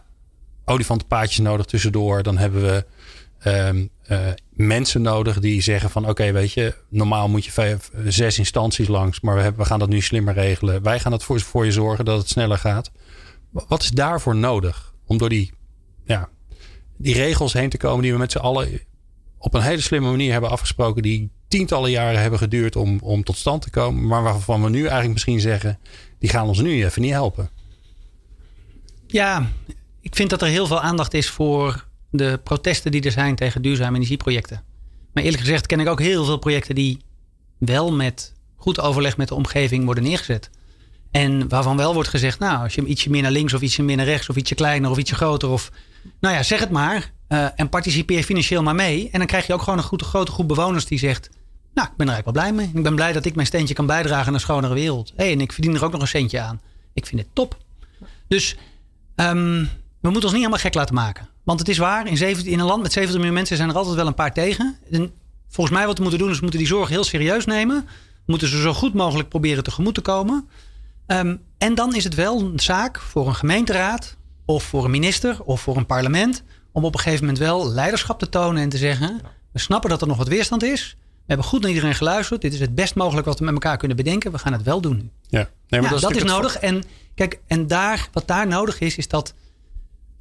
[0.65, 2.23] olifantenpaadjes nodig tussendoor.
[2.23, 2.87] Dan hebben we
[3.39, 4.19] Ehm, eh,
[4.51, 9.21] mensen nodig die zeggen van oké, weet je, normaal moet je vijf, zes instanties langs,
[9.21, 10.83] maar we, gaan dat nu slimmer regelen.
[10.83, 12.91] Wij gaan het voor, voor je zorgen dat het sneller gaat.
[13.51, 15.53] Wat is daarvoor nodig om door die,
[16.05, 16.29] ja,
[16.97, 18.81] die regels heen te komen die we met z'n allen
[19.39, 23.37] op een hele slimme manier hebben afgesproken, die tientallen jaren hebben geduurd om, om tot
[23.37, 25.79] stand te komen, maar waarvan we nu eigenlijk misschien zeggen,
[26.19, 27.51] die gaan ons nu even niet helpen.
[29.07, 29.49] Ja,
[30.01, 33.63] ik vind dat er heel veel aandacht is voor de protesten die er zijn tegen
[33.63, 34.63] duurzame energieprojecten.
[35.13, 37.01] Maar eerlijk gezegd ken ik ook heel veel projecten die
[37.59, 40.51] wel met goed overleg met de omgeving worden neergezet.
[41.11, 43.83] En waarvan wel wordt gezegd, nou, als je hem ietsje meer naar links of ietsje
[43.83, 45.71] meer naar rechts of ietsje kleiner of ietsje groter of,
[46.21, 47.13] nou ja, zeg het maar.
[47.29, 49.09] Uh, en participeer financieel maar mee.
[49.13, 51.31] En dan krijg je ook gewoon een goed, grote groep bewoners die zegt,
[51.75, 52.77] nou, ik ben er eigenlijk wel blij mee.
[52.77, 55.13] Ik ben blij dat ik mijn steentje kan bijdragen aan een schonere wereld.
[55.17, 56.61] Hey, en ik verdien er ook nog een centje aan.
[56.93, 57.57] Ik vind het top.
[58.29, 58.57] Dus
[59.17, 59.61] um,
[60.01, 61.29] we moeten ons niet helemaal gek laten maken.
[61.45, 63.77] Want het is waar, in, 17, in een land met 70 miljoen mensen zijn er
[63.77, 64.77] altijd wel een paar tegen.
[64.91, 65.13] En
[65.49, 67.85] volgens mij wat we moeten doen is we moeten die zorg heel serieus nemen.
[67.87, 70.49] We moeten ze zo goed mogelijk proberen tegemoet te komen.
[71.07, 75.43] Um, en dan is het wel een zaak voor een gemeenteraad of voor een minister
[75.43, 78.77] of voor een parlement om op een gegeven moment wel leiderschap te tonen en te
[78.77, 79.21] zeggen:
[79.53, 80.97] we snappen dat er nog wat weerstand is.
[81.01, 82.41] We hebben goed naar iedereen geluisterd.
[82.41, 84.33] Dit is het best mogelijk wat we met elkaar kunnen bedenken.
[84.33, 85.11] We gaan het wel doen.
[85.29, 86.59] Ja, nee, maar dat, is, nodig.
[86.59, 86.83] En
[87.15, 89.35] kijk, en daar, wat daar nodig is, is dat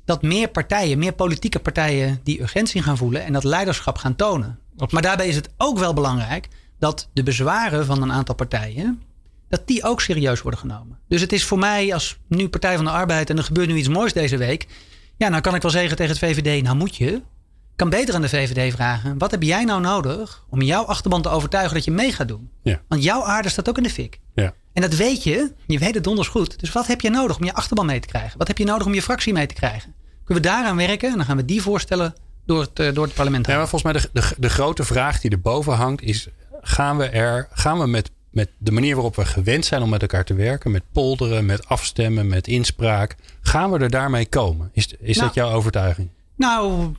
[0.05, 4.59] dat meer partijen, meer politieke partijen die urgentie gaan voelen en dat leiderschap gaan tonen.
[4.89, 6.47] Maar daarbij is het ook wel belangrijk
[6.79, 9.01] dat de bezwaren van een aantal partijen,
[9.49, 10.99] dat die ook serieus worden genomen.
[11.07, 13.75] Dus het is voor mij als nu Partij van de Arbeid en er gebeurt nu
[13.75, 14.67] iets moois deze week.
[15.17, 17.11] Ja, nou kan ik wel zeggen tegen het VVD, nou moet je.
[17.11, 21.21] Ik kan beter aan de VVD vragen, wat heb jij nou nodig om jouw achterban
[21.21, 22.49] te overtuigen dat je mee gaat doen?
[22.63, 22.81] Ja.
[22.87, 24.19] Want jouw aarde staat ook in de fik.
[24.35, 24.53] Ja.
[24.73, 26.59] En dat weet je, je weet het donders goed.
[26.59, 28.37] Dus wat heb je nodig om je achterban mee te krijgen?
[28.37, 29.93] Wat heb je nodig om je fractie mee te krijgen?
[30.23, 31.09] Kunnen we daaraan werken?
[31.09, 33.93] En dan gaan we die voorstellen door het, eh, door het parlement Ja, maar volgens
[33.93, 36.27] mij de, de, de grote vraag die erboven hangt is...
[36.61, 40.01] gaan we, er, gaan we met, met de manier waarop we gewend zijn om met
[40.01, 40.71] elkaar te werken...
[40.71, 43.15] met polderen, met afstemmen, met inspraak...
[43.41, 44.69] gaan we er daarmee komen?
[44.73, 46.09] Is, is dat nou, jouw overtuiging?
[46.35, 46.91] Nou...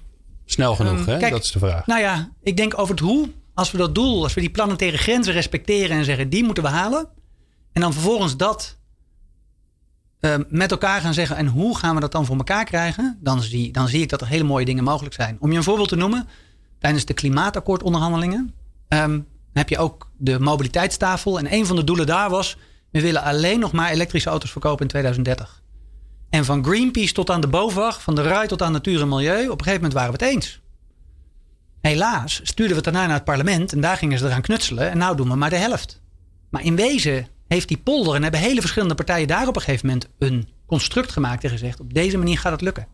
[0.44, 1.18] Snel genoeg, um, hè?
[1.18, 1.86] Kijk, dat is de vraag.
[1.86, 3.28] Nou ja, ik denk over het hoe.
[3.54, 6.28] Als we dat doel, als we die planetaire grenzen respecteren en zeggen...
[6.28, 7.08] die moeten we halen...
[7.72, 8.78] en dan vervolgens dat
[10.20, 13.42] Ehm, met elkaar gaan zeggen en hoe gaan we dat dan voor elkaar krijgen, dan
[13.42, 15.36] zie, dan zie ik dat er hele mooie dingen mogelijk zijn.
[15.40, 16.28] Om je een voorbeeld te noemen,
[16.78, 18.54] tijdens de klimaatakkoordonderhandelingen
[18.88, 21.38] um, heb je ook de mobiliteitstafel.
[21.38, 22.56] En een van de doelen daar was,
[22.90, 25.62] we willen alleen nog maar elektrische auto's verkopen in 2030.
[26.30, 29.48] En van Greenpeace tot aan de BOVAG, van de RUI tot aan Natuur en Milieu,
[29.48, 30.60] op een gegeven moment waren we het eens.
[31.80, 34.90] Helaas stuurden we het daarna naar het parlement en daar gingen ze eraan knutselen.
[34.90, 36.00] En nou doen we maar de helft.
[36.50, 39.86] Maar in wezen heeft die polder en hebben hele verschillende partijen daar op een gegeven
[39.86, 42.86] moment een construct gemaakt en gezegd: op deze manier gaat het lukken.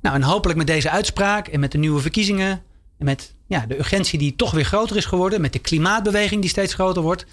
[0.00, 2.62] Nou, en hopelijk met deze uitspraak en met de nieuwe verkiezingen en
[2.98, 6.74] met ja, de urgentie die toch weer groter is geworden, met de klimaatbeweging die steeds
[6.74, 7.26] groter wordt,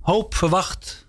[0.00, 1.06] hoop, verwacht,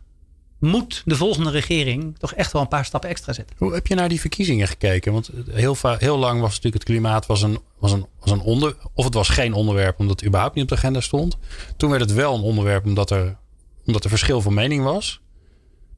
[0.59, 3.55] moet de volgende regering toch echt wel een paar stappen extra zetten.
[3.59, 5.13] Hoe heb je naar die verkiezingen gekeken?
[5.13, 8.77] Want heel, heel lang was natuurlijk het klimaat was een, was een, was een onder,
[8.93, 11.37] of het was geen onderwerp omdat het überhaupt niet op de agenda stond.
[11.77, 13.37] Toen werd het wel een onderwerp omdat er
[13.85, 15.21] omdat er verschil van mening was.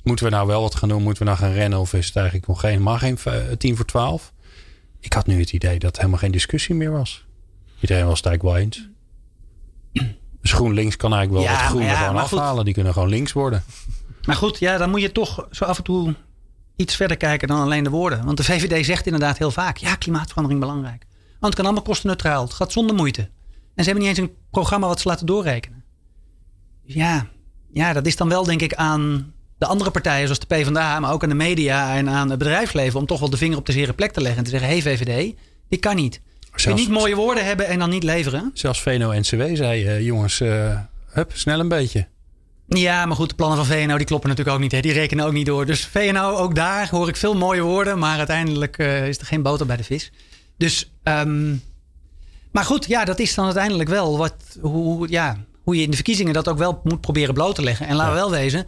[0.03, 1.03] Moeten we nou wel wat gaan doen?
[1.03, 1.79] Moeten we nou gaan rennen?
[1.79, 3.17] Of is het eigenlijk nog geen, maar geen
[3.57, 4.33] tien voor twaalf?
[4.99, 7.25] Ik had nu het idee dat helemaal geen discussie meer was.
[7.79, 8.87] Iedereen was het eigenlijk wel eens.
[10.41, 12.65] Dus GroenLinks kan eigenlijk wel ja, wat groen gewoon afhalen.
[12.65, 13.63] Die kunnen gewoon links worden.
[14.25, 16.15] Maar goed, ja, dan moet je toch zo af en toe
[16.75, 18.25] iets verder kijken dan alleen de woorden.
[18.25, 21.05] Want de VVD zegt inderdaad heel vaak: ja, klimaatverandering belangrijk.
[21.29, 22.43] Want het kan allemaal kostenneutraal.
[22.43, 23.21] Het gaat zonder moeite.
[23.75, 25.83] En ze hebben niet eens een programma wat ze laten doorrekenen.
[26.85, 27.27] Dus ja,
[27.73, 31.11] ja, dat is dan wel denk ik aan de andere partijen zoals de PvdA, maar
[31.11, 33.71] ook aan de media en aan het bedrijfsleven om toch wel de vinger op de
[33.71, 35.35] zere plek te leggen en te zeggen: hey VVD,
[35.69, 36.21] dit kan niet.
[36.55, 38.51] Zelfs, je niet mooie woorden hebben en dan niet leveren.
[38.53, 42.07] Zelfs VNO-NCW zei: uh, jongens, uh, hup, snel een beetje.
[42.67, 44.71] Ja, maar goed, de plannen van VNO die kloppen natuurlijk ook niet.
[44.71, 44.79] Hè?
[44.79, 45.65] Die rekenen ook niet door.
[45.65, 49.41] Dus VNO, ook daar hoor ik veel mooie woorden, maar uiteindelijk uh, is er geen
[49.41, 50.11] boter bij de vis.
[50.57, 51.63] Dus, um,
[52.51, 55.95] maar goed, ja, dat is dan uiteindelijk wel wat, hoe, ja, hoe je in de
[55.95, 57.87] verkiezingen dat ook wel moet proberen bloot te leggen.
[57.87, 58.65] En laten we wel wezen,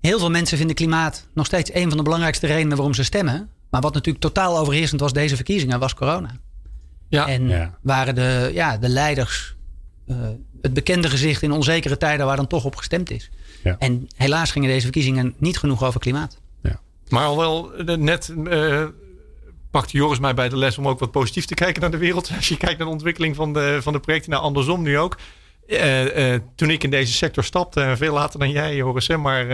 [0.00, 3.50] heel veel mensen vinden klimaat nog steeds een van de belangrijkste redenen waarom ze stemmen.
[3.70, 6.30] Maar wat natuurlijk totaal overheersend was deze verkiezingen, was corona.
[7.10, 7.28] Ja.
[7.28, 9.56] En waren de, ja, de leiders
[10.06, 10.16] uh,
[10.62, 13.30] het bekende gezicht in onzekere tijden waar dan toch op gestemd is.
[13.62, 13.76] Ja.
[13.78, 16.40] En helaas gingen deze verkiezingen niet genoeg over klimaat.
[16.62, 16.80] Ja.
[17.08, 18.84] Maar al wel eh, net uh,
[19.70, 22.30] pakte Joris mij bij de les om ook wat positief te kijken naar de wereld.
[22.36, 25.18] Als je kijkt naar de ontwikkeling van de, van de projecten, nou andersom nu ook
[26.54, 29.46] toen ik in deze sector stapte, veel later dan jij, Joris, maar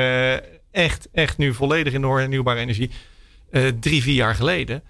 [0.70, 2.90] echt, echt nu volledig in de hernieuwbare energie,
[3.80, 4.82] drie, vier jaar geleden,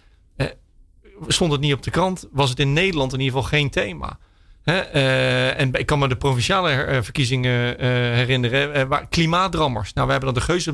[1.27, 4.19] stond het niet op de krant, was het in Nederland in ieder geval geen thema.
[4.67, 8.89] Uh, en ik kan me de provinciale eh, verkiezingen uh, herinneren.
[8.89, 9.93] waar klimaatdrammers.
[9.93, 10.73] Nou, we hebben er de geuze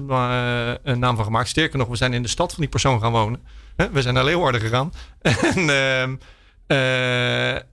[0.99, 1.49] naam van gemaakt.
[1.49, 3.41] Sterker nog, we zijn in de stad van die persoon gaan wonen.
[3.93, 4.93] we zijn naar Leeuwarden gegaan.
[5.57, 6.21] en,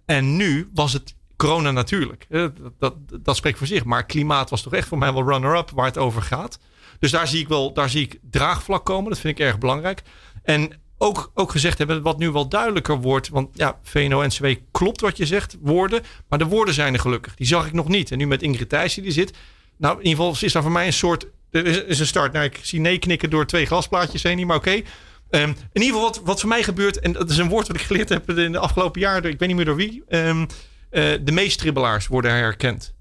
[0.05, 2.25] en nu was het corona natuurlijk.
[2.29, 3.83] Dat, dat, dat, spreekt voor zich.
[3.83, 6.59] Maar klimaat was toch echt voor mij wel runner-up waar het over gaat.
[6.99, 9.09] Dus daar zie ik wel daar zie ik draagvlak komen.
[9.09, 10.01] Dat vind ik erg belangrijk.
[10.43, 13.29] En ook, ook gezegd hebben, wat nu wel duidelijker wordt.
[13.29, 16.01] Want ja, VNO-NCW klopt wat je zegt, woorden.
[16.29, 17.35] Maar de woorden zijn er gelukkig.
[17.35, 18.11] Die zag ik nog niet.
[18.11, 19.33] En nu met Ingrid Thijssen die zit.
[19.77, 21.27] Nou, in ieder geval is daar voor mij een soort...
[21.51, 22.33] Er is, is een start.
[22.33, 24.81] Nou, ik zie nee knikken door twee glasplaatjes heen, maar oké.
[25.29, 26.99] Ehm, in ieder geval wat, wat voor mij gebeurt...
[26.99, 29.31] en dat is een woord wat ik geleerd heb in de afgelopen jaren...
[29.31, 30.03] ik weet niet meer door wie...
[30.09, 30.47] Um,
[30.91, 32.93] uh, de meestribbelaars worden herkend.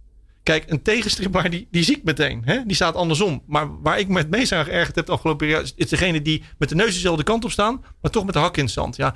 [0.48, 2.42] Kijk, een tegenstribbelaar die, die zie meteen.
[2.44, 2.66] Hè?
[2.66, 3.42] Die staat andersom.
[3.46, 5.62] Maar waar ik me het meest aan geërgerd heb de afgelopen jaar...
[5.76, 7.84] is degene die met de neus dezelfde kant op staan...
[8.00, 8.96] maar toch met de hak in het zand.
[8.96, 9.14] Ja,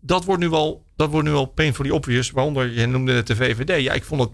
[0.00, 2.30] dat wordt nu wel, dat wordt nu wel painfully obvious.
[2.30, 3.82] Waaronder, je noemde het de VVD.
[3.82, 4.30] Ja, ik vond het,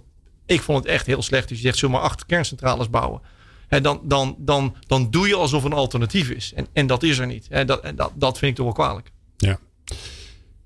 [0.47, 1.49] ik vond het echt heel slecht.
[1.49, 3.21] Dus je zegt, zullen maar acht kerncentrales bouwen.
[3.69, 6.53] Hè, dan, dan, dan, dan doe je alsof een alternatief is.
[6.55, 7.47] En, en dat is er niet.
[7.51, 9.11] Hè, dat, dat, dat vind ik toch wel kwalijk.
[9.37, 9.59] Ja.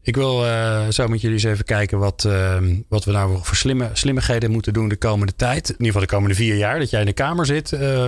[0.03, 2.57] Ik wil uh, zo met jullie eens even kijken wat, uh,
[2.89, 5.69] wat we nou voor slimme, slimmigheden moeten doen de komende tijd.
[5.69, 7.73] In ieder geval de komende vier jaar dat jij in de Kamer zit.
[7.73, 8.07] Uh,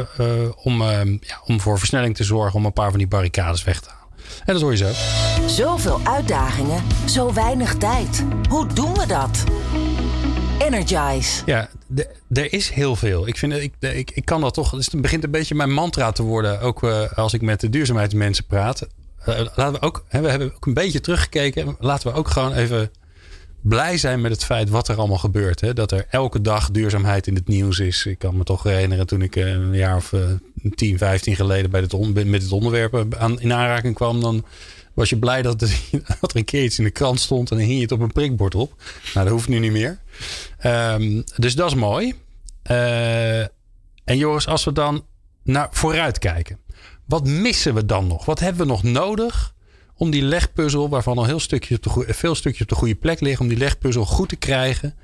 [0.56, 3.88] om, ja, om voor versnelling te zorgen om een paar van die barricades weg te
[3.88, 4.02] halen.
[4.44, 4.90] En dat hoor je zo.
[5.46, 8.24] Zoveel uitdagingen, zo weinig tijd.
[8.48, 9.44] Hoe doen we dat?
[10.58, 11.42] Energize.
[11.46, 11.68] Ja,
[12.32, 13.28] er is heel veel.
[13.28, 14.70] Ik, vind, ik, ik, ik kan dat toch.
[14.70, 16.60] Het begint een beetje mijn mantra te worden.
[16.60, 18.86] Ook als ik met de duurzaamheidsmensen praat
[19.24, 21.76] laten we ook, we hebben ook een beetje teruggekeken.
[21.78, 22.90] Laten we ook gewoon even
[23.62, 25.60] blij zijn met het feit wat er allemaal gebeurt.
[25.60, 25.72] Hè?
[25.72, 28.06] Dat er elke dag duurzaamheid in het nieuws is.
[28.06, 30.24] Ik kan me toch herinneren toen ik eh, een jaar of uh,
[30.74, 34.20] 10, 15 geleden bij het met het onderwerp aan, in aanraking kwam.
[34.20, 34.44] Dan
[34.94, 35.78] was je blij dat er,
[36.20, 38.54] een keer iets in de krant stond en dan hing je het op een prikbord
[38.54, 38.82] op.
[39.14, 40.00] Nou, dat hoeft nu niet meer.
[40.66, 42.14] Um, dus dat is mooi.
[44.04, 45.04] En Joris, als we dan
[45.42, 46.58] naar vooruit kijken.
[47.06, 48.24] Wat missen we dan nog?
[48.24, 49.54] Wat hebben we nog nodig
[49.94, 53.20] om die legpuzzel, waarvan al heel stukjes op de veel stukjes op de goede plek
[53.20, 54.94] liggen, om die legpuzzel goed te krijgen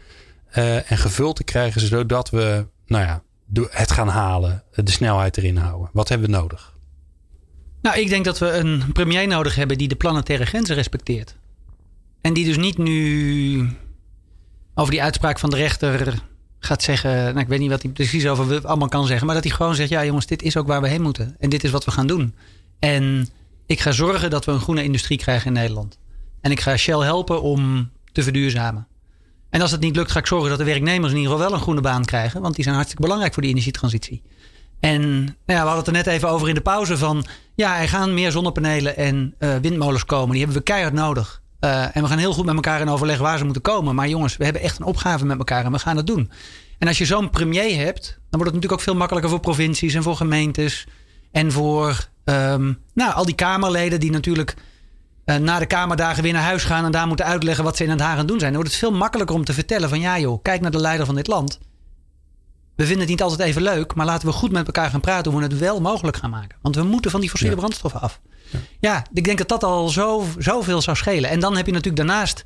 [0.56, 3.22] uh, en gevuld te krijgen, zodat we nou ja,
[3.70, 5.90] het gaan halen, de snelheid erin houden?
[5.92, 6.76] Wat hebben we nodig?
[7.82, 11.37] Nou, ik denk dat we een premier nodig hebben die de planetaire grenzen respecteert.
[12.20, 13.68] En die dus niet nu
[14.74, 16.22] over die uitspraak van de rechter
[16.59, 19.44] gaat zeggen, nou, ik weet niet wat hij precies over allemaal kan zeggen, maar dat
[19.44, 21.37] hij gewoon zegt, ja jongens, dit is ook waar we heen moeten.
[21.38, 22.35] En dit is wat we gaan doen.
[22.79, 23.29] En
[23.66, 25.99] ik ga zorgen dat we een groene industrie krijgen in Nederland.
[26.40, 28.87] En ik ga Shell helpen om te verduurzamen.
[29.51, 31.57] En als het niet lukt, ga ik zorgen dat de werknemers in ieder geval wel
[31.57, 32.40] een groene baan krijgen.
[32.40, 34.23] Want die zijn hartstikke belangrijk voor die energietransitie.
[34.81, 37.25] En nou ja, we hadden het er net even over in de pauze van...
[37.55, 40.31] ja, er gaan meer zonnepanelen en uh, windmolens komen.
[40.31, 41.38] Die hebben we keihard nodig.
[41.61, 43.94] Uh, en we gaan heel goed met elkaar in overleg waar ze moeten komen.
[43.94, 46.31] Maar jongens, we hebben echt een opgave met elkaar en we gaan het doen.
[46.79, 49.94] En als je zo'n premier hebt, dan wordt het natuurlijk ook veel makkelijker voor provincies
[49.94, 50.87] en voor gemeentes.
[51.31, 54.55] En voor um, nou, al die Kamerleden die natuurlijk
[55.25, 57.90] uh, na de Kamerdagen weer naar huis gaan en daar moeten uitleggen wat ze in
[57.90, 58.53] het Haag aan doen zijn.
[58.53, 61.07] Dan wordt het veel makkelijker om te vertellen van ja joh, kijk naar de leider
[61.07, 61.59] van dit land.
[62.77, 65.33] We vinden het niet altijd even leuk, maar laten we goed met elkaar gaan praten
[65.33, 66.59] hoe we het wel mogelijk gaan maken.
[66.62, 68.21] Want we moeten van die fossiele brandstoffen af.
[68.80, 69.06] Ja.
[69.12, 71.30] ik denk dat dat al zo, zoveel zou schelen.
[71.30, 72.42] En dan heb je natuurlijk daarnaast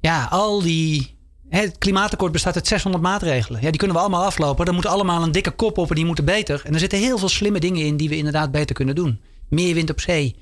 [0.00, 1.16] ja, al die.
[1.48, 3.60] het klimaatakkoord bestaat uit 600 maatregelen.
[3.60, 4.66] Ja, die kunnen we allemaal aflopen.
[4.66, 6.62] Er moeten allemaal een dikke kop op en die moeten beter.
[6.64, 9.20] En er zitten heel veel slimme dingen in die we inderdaad beter kunnen doen.
[9.48, 10.36] Meer wind op zee.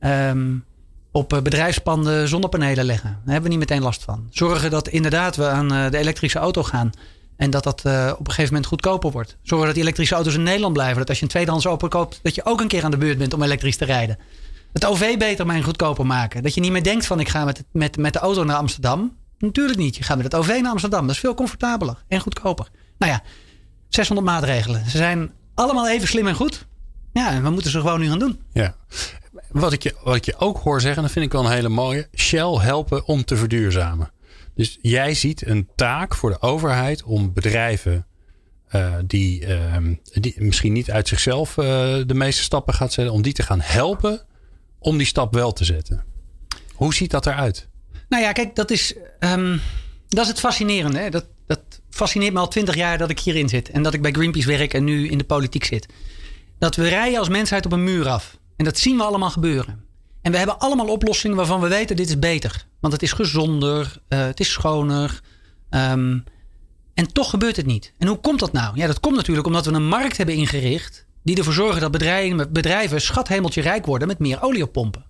[0.00, 0.64] Um,
[1.16, 3.10] op eh, bedrijfspanden zonnepanelen leggen.
[3.10, 4.28] Daar hebben we niet meteen last van.
[4.30, 6.90] Zorgen dat inderdaad we aan eh, de elektrische auto gaan.
[7.36, 9.36] En dat dat uh, op een gegeven moment goedkoper wordt.
[9.42, 10.98] Zorgen dat die elektrische auto's in Nederland blijven.
[10.98, 13.18] Dat als je een tweedehands auto koopt, dat je ook een keer aan de beurt
[13.18, 14.18] bent om elektrisch te rijden.
[14.76, 16.42] Het OV beter maar goedkoper maken.
[16.42, 19.16] Dat je niet meer denkt van ik ga met, met, met de auto naar Amsterdam.
[19.38, 19.96] Natuurlijk niet.
[19.96, 21.06] Je gaat met het OV naar Amsterdam.
[21.06, 22.68] Dat is veel comfortabeler en goedkoper.
[22.98, 23.22] Nou ja,
[23.88, 24.90] 600 maatregelen.
[24.90, 26.66] Ze zijn allemaal even slim en goed.
[27.12, 28.40] Ja, en we moeten ze gewoon nu gaan doen.
[28.52, 28.76] Ja.
[29.50, 31.68] Wat ik, je, wat ik je ook hoor zeggen, dat vind ik wel een hele
[31.68, 32.08] mooie.
[32.14, 34.10] Shell helpen om te verduurzamen.
[34.54, 38.06] Dus jij ziet een taak voor de overheid om bedrijven
[38.74, 39.76] uh, die, uh,
[40.12, 41.64] die misschien niet uit zichzelf uh,
[42.06, 44.26] de meeste stappen gaat zetten, om die te gaan helpen
[44.78, 46.04] om die stap wel te zetten.
[46.74, 47.68] Hoe ziet dat eruit?
[48.08, 49.60] Nou ja, kijk, dat is, um,
[50.08, 51.10] dat is het fascinerende.
[51.10, 51.60] Dat, dat
[51.90, 53.70] fascineert me al twintig jaar dat ik hierin zit.
[53.70, 55.86] En dat ik bij Greenpeace werk en nu in de politiek zit.
[56.58, 58.38] Dat we rijden als mensheid op een muur af.
[58.56, 59.84] En dat zien we allemaal gebeuren.
[60.22, 62.66] En we hebben allemaal oplossingen waarvan we weten dit is beter.
[62.80, 65.20] Want het is gezonder, uh, het is schoner.
[65.70, 66.24] Um,
[66.94, 67.92] En toch gebeurt het niet.
[67.98, 68.76] En hoe komt dat nou?
[68.76, 72.52] Ja, dat komt natuurlijk omdat we een markt hebben ingericht die ervoor zorgen dat bedrijven,
[72.52, 75.04] bedrijven schathemeltje rijk worden met meer olie op pompen.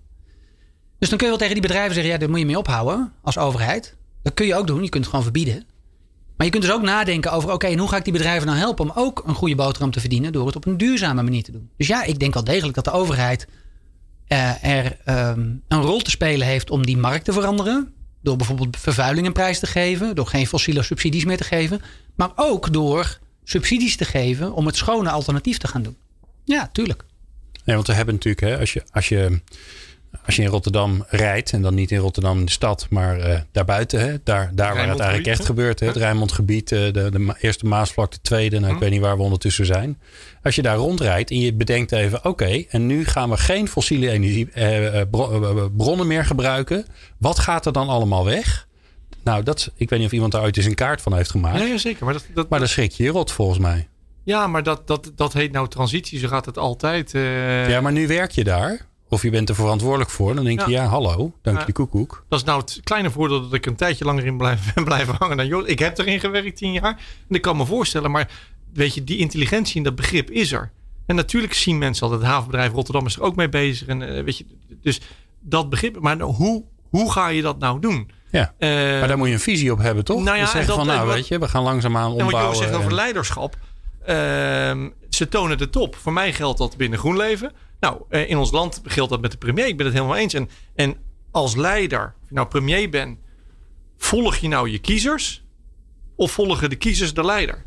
[0.99, 3.13] Dus dan kun je wel tegen die bedrijven zeggen, ja, daar moet je mee ophouden
[3.21, 3.95] als overheid.
[4.23, 5.65] Dat kun je ook doen, je kunt het gewoon verbieden.
[6.37, 8.59] Maar je kunt dus ook nadenken over, oké, en hoe ga ik die bedrijven nou
[8.59, 11.51] helpen om ook een goede boterham te verdienen door het op een duurzame manier te
[11.51, 11.69] doen.
[11.77, 13.47] Dus ja, ik denk wel degelijk dat de overheid
[14.27, 17.93] uh, er um, een rol te spelen heeft om die markt te veranderen.
[18.21, 21.81] Door bijvoorbeeld vervuiling een prijs te geven, door geen fossiele subsidies meer te geven.
[22.15, 25.97] Maar ook door subsidies te geven om het schone alternatief te gaan doen.
[26.47, 27.03] Ja, tuurlijk.
[27.65, 29.41] Nee, want we hebben natuurlijk, hè, als je, als je
[30.25, 33.99] als je in Rotterdam rijdt, en dan niet in Rotterdam de stad, maar uh, daarbuiten,
[33.99, 35.79] hè, daar, daar waar het eigenlijk echt gebeurt.
[35.79, 39.17] Hè, het Rijnmondgebied, uh, de, de eerste Maasvlak, de tweede, nou, ik weet niet waar
[39.17, 39.99] we ondertussen zijn.
[40.43, 44.09] Als je daar rondrijdt en je bedenkt even, oké, en nu gaan we geen fossiele
[44.09, 45.01] energie, eh,
[45.75, 46.85] bronnen meer gebruiken.
[47.17, 48.67] Wat gaat er dan allemaal weg?
[49.23, 51.59] Nou, dat, ik weet niet of iemand daar ooit eens een kaart van heeft gemaakt.
[51.59, 52.05] Nee, zeker.
[52.05, 53.87] Maar, dat, dat, maar dan schrik je je rot volgens mij.
[54.27, 56.19] Ja, maar dat, dat, dat heet nou transitie.
[56.19, 57.11] Zo gaat het altijd.
[57.67, 58.87] Ja, maar nu werk je daar.
[59.09, 60.35] Of je bent er verantwoordelijk voor.
[60.35, 62.25] Dan denk je, ja, hallo, dank je koekoek.
[62.29, 65.15] Dat is nou het kleine voordeel dat ik een tijdje langer in blijf, ben blijven
[65.19, 65.67] hangen dan joh.
[65.67, 66.99] Ik heb erin gewerkt tien jaar.
[67.29, 68.29] En ik kan me voorstellen, maar
[68.73, 70.71] weet je, die intelligentie en dat begrip is er.
[71.05, 73.87] En natuurlijk zien mensen altijd, het havenbedrijf Rotterdam is er ook mee bezig.
[73.87, 74.45] En, uh, weet je,
[74.81, 75.01] dus
[75.39, 75.99] dat begrip.
[75.99, 78.11] Maar hoe, hoe ga je dat nou doen?
[78.31, 80.23] Ja, uh, maar daar moet je een visie op hebben, toch?
[80.23, 82.39] Nou ja, zeggen van, nou weet je, we gaan langzaamaan ombouwen.
[82.39, 83.57] En wat je zegt over leiderschap.
[84.07, 85.95] Uh, ze tonen de top.
[85.95, 87.51] Voor mij geldt dat binnen GroenLeven.
[87.79, 89.67] Nou, eh, in ons land geldt dat met de premier.
[89.67, 90.33] Ik ben het helemaal eens.
[90.33, 90.95] En, en
[91.31, 93.19] als leider, of je nou premier bent,
[93.97, 95.43] volg je nou je kiezers
[96.15, 97.63] of volgen de kiezers de leider?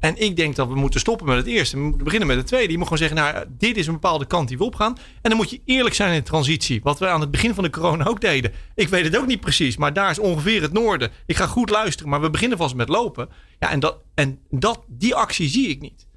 [0.00, 1.76] En ik denk dat we moeten stoppen met het eerste.
[1.76, 2.72] We moeten beginnen met het tweede.
[2.72, 4.96] Je moet gewoon zeggen, nou, dit is een bepaalde kant die we opgaan.
[5.22, 6.80] En dan moet je eerlijk zijn in de transitie.
[6.82, 8.52] Wat we aan het begin van de corona ook deden.
[8.74, 11.10] Ik weet het ook niet precies, maar daar is ongeveer het noorden.
[11.26, 13.28] Ik ga goed luisteren, maar we beginnen vast met lopen.
[13.58, 16.08] Ja, en, dat, en dat, die actie zie ik niet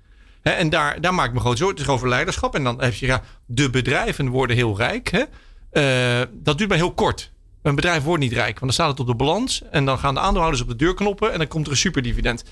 [0.43, 1.77] en daar, daar maak ik me groot zorgen.
[1.77, 2.55] Het is over leiderschap.
[2.55, 5.11] En dan heb je, ja, de bedrijven worden heel rijk.
[5.11, 5.23] Hè?
[6.21, 7.31] Uh, dat duurt maar heel kort.
[7.63, 9.61] Een bedrijf wordt niet rijk, want dan staat het op de balans.
[9.71, 11.31] En dan gaan de aandeelhouders op de deur knoppen.
[11.31, 12.43] En dan komt er een superdividend.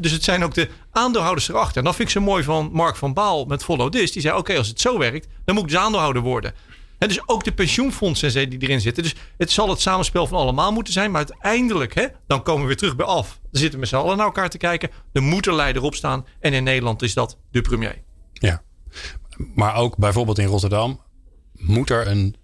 [0.00, 1.76] Dus het zijn ook de aandeelhouders erachter.
[1.76, 4.12] En dat vind ik zo mooi van Mark van Baal met Follow This.
[4.12, 6.54] Die zei: Oké, als het zo werkt, dan moet ik dus aandeelhouder worden.
[6.98, 9.02] He, dus ook de pensioenfondsen die erin zitten.
[9.02, 11.10] Dus het zal het samenspel van allemaal moeten zijn.
[11.10, 13.38] Maar uiteindelijk, he, dan komen we weer terug bij af.
[13.42, 14.90] Dan zitten we met z'n allen naar elkaar te kijken.
[15.12, 16.26] Er moet een leider op staan.
[16.40, 18.02] En in Nederland is dat de premier.
[18.32, 18.62] Ja,
[19.54, 21.00] maar ook bijvoorbeeld in Rotterdam
[21.52, 22.36] moet er een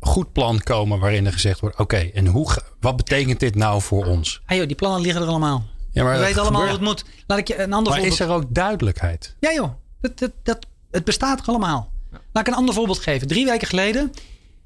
[0.00, 4.04] goed plan komen waarin er gezegd wordt: oké, en hoe, wat betekent dit nou voor
[4.04, 4.42] ons?
[4.46, 5.64] Ah joh, die plannen liggen er allemaal.
[5.92, 7.04] Ja, maar we weten allemaal hoe het moet.
[7.26, 9.36] Laat ik je een ander maar is er ook duidelijkheid?
[9.40, 11.92] Ja joh, dat, dat, dat, het bestaat allemaal.
[12.10, 13.28] Laat ik een ander voorbeeld geven.
[13.28, 14.12] Drie weken geleden,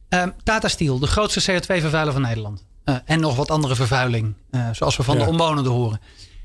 [0.09, 2.65] uh, Tata Steel, de grootste CO2-vervuiler van Nederland.
[2.85, 6.01] Uh, en nog wat andere vervuiling, uh, zoals we van de omwonenden horen.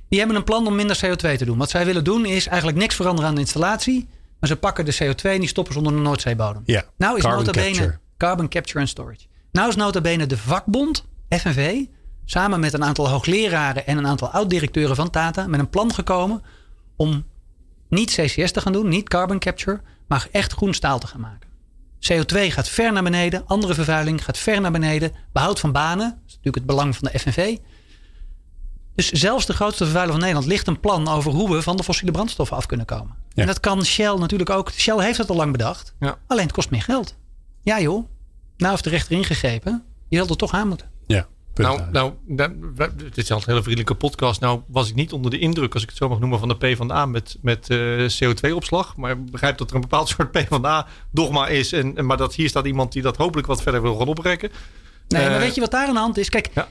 [0.09, 1.57] Die hebben een plan om minder CO2 te doen.
[1.57, 4.07] Wat zij willen doen is eigenlijk niks veranderen aan de installatie.
[4.39, 6.61] Maar ze pakken de CO2 en die stoppen ze onder de Noordzeebodem.
[6.65, 9.25] Ja, nou is nota bene Carbon Capture and Storage.
[9.51, 11.85] Nou is nota bene de vakbond, FNV,
[12.25, 16.41] samen met een aantal hoogleraren en een aantal oud-directeuren van Tata met een plan gekomen
[16.95, 17.25] om
[17.89, 21.49] niet CCS te gaan doen, niet carbon capture, maar echt groen staal te gaan maken.
[22.11, 26.27] CO2 gaat ver naar beneden, andere vervuiling gaat ver naar beneden, behoud van banen, dat
[26.27, 27.57] is natuurlijk het belang van de FNV.
[28.95, 31.83] Dus zelfs de grootste vervuiler van Nederland ligt een plan over hoe we van de
[31.83, 33.15] fossiele brandstoffen af kunnen komen.
[33.35, 34.71] En dat kan Shell natuurlijk ook.
[34.71, 35.93] Shell heeft het al lang bedacht.
[35.99, 36.17] Ja.
[36.27, 37.15] Alleen het kost meer geld.
[37.69, 38.05] Ja joh,
[38.57, 39.83] nou heeft de rechter ingegrepen.
[40.07, 40.89] Je zult er toch aan moeten.
[41.07, 41.27] Ja.
[41.53, 42.13] Nou, nou,
[42.95, 44.41] dit is al een hele vriendelijke podcast.
[44.41, 46.57] Nou was ik niet onder de indruk, als ik het zo mag noemen, van de
[46.57, 48.95] PvdA met, met uh, eh, CO2-opslag.
[48.95, 51.71] Maar ik begrijp dat er een bepaald soort PvdA-dogma is.
[51.71, 54.51] En, maar dat hier staat iemand die dat hopelijk wat verder wil gaan oprekken.
[55.07, 56.29] Nee, maar eh, weet je wat daar aan de hand is?
[56.29, 56.67] Kijk, ja.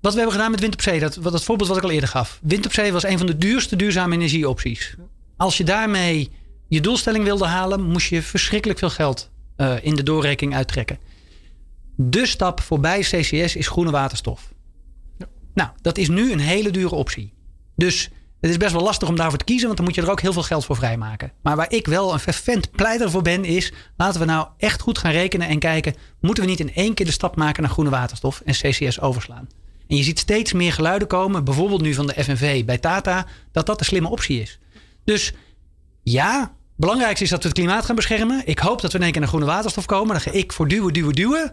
[0.00, 2.08] wat we hebben gedaan met wind op zee, dat, dat voorbeeld wat ik al eerder
[2.08, 2.38] gaf.
[2.42, 4.94] Wind op zee was een van de duurste duurzame energieopties.
[5.36, 6.30] Als je daarmee
[6.68, 9.30] je doelstelling wilde halen, moest je verschrikkelijk veel geld
[9.62, 10.98] uh, in de doorrekening uittrekken.
[11.96, 14.52] De stap voorbij CCS is groene waterstof.
[15.18, 15.26] Ja.
[15.54, 17.32] Nou, dat is nu een hele dure optie.
[17.76, 18.10] Dus
[18.40, 20.20] het is best wel lastig om daarvoor te kiezen, want dan moet je er ook
[20.20, 21.32] heel veel geld voor vrijmaken.
[21.42, 24.98] Maar waar ik wel een fervent pleiter voor ben, is laten we nou echt goed
[24.98, 27.90] gaan rekenen en kijken: moeten we niet in één keer de stap maken naar groene
[27.90, 29.48] waterstof en CCS overslaan?
[29.88, 33.66] En je ziet steeds meer geluiden komen, bijvoorbeeld nu van de FNV bij Tata, dat
[33.66, 34.58] dat de slimme optie is.
[35.04, 35.32] Dus
[36.02, 38.42] ja, belangrijkste is dat we het klimaat gaan beschermen.
[38.44, 40.08] Ik hoop dat we in één keer naar groene waterstof komen.
[40.08, 41.52] Dan ga ik voor duwen, duwen, duwen.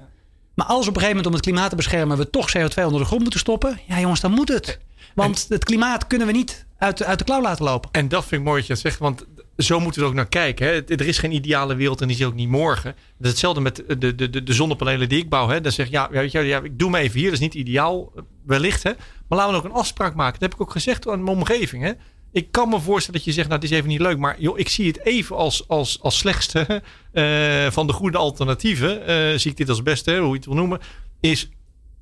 [0.56, 3.00] Maar als op een gegeven moment om het klimaat te beschermen we toch CO2 onder
[3.00, 3.80] de grond moeten stoppen.
[3.88, 4.80] Ja jongens, dan moet het.
[5.16, 7.90] Want het klimaat kunnen we niet uit, uit de klauw laten lopen.
[7.92, 9.00] En dat vind ik mooi dat je dat zegt.
[9.00, 9.26] Want
[9.58, 10.68] zo moeten we er ook naar kijken.
[10.68, 10.86] Hè.
[10.86, 12.94] Er is geen ideale wereld en die is ook niet morgen.
[12.94, 15.48] Dat is hetzelfde met de, de, de, de zonnepanelen die ik bouw.
[15.48, 15.62] Hè.
[15.62, 17.30] Dan zeg je, ja, weet je, ja, ik doe me even hier.
[17.30, 18.12] Dat is niet ideaal,
[18.46, 18.84] wellicht.
[18.84, 18.92] Hè.
[19.28, 20.40] Maar laten we ook een afspraak maken.
[20.40, 21.84] Dat heb ik ook gezegd aan mijn omgeving.
[21.84, 21.92] Hè.
[22.32, 24.18] Ik kan me voorstellen dat je zegt, nou, het is even niet leuk.
[24.18, 26.82] Maar joh, ik zie het even als, als, als slechtste
[27.14, 29.00] uh, van de goede alternatieven.
[29.00, 30.80] Uh, zie ik dit als beste, hoe je het wil noemen.
[31.20, 31.50] Is,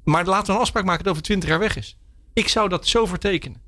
[0.03, 1.97] maar laten we een afspraak maken dat over 20 jaar weg is.
[2.33, 3.65] Ik zou dat zo vertekenen.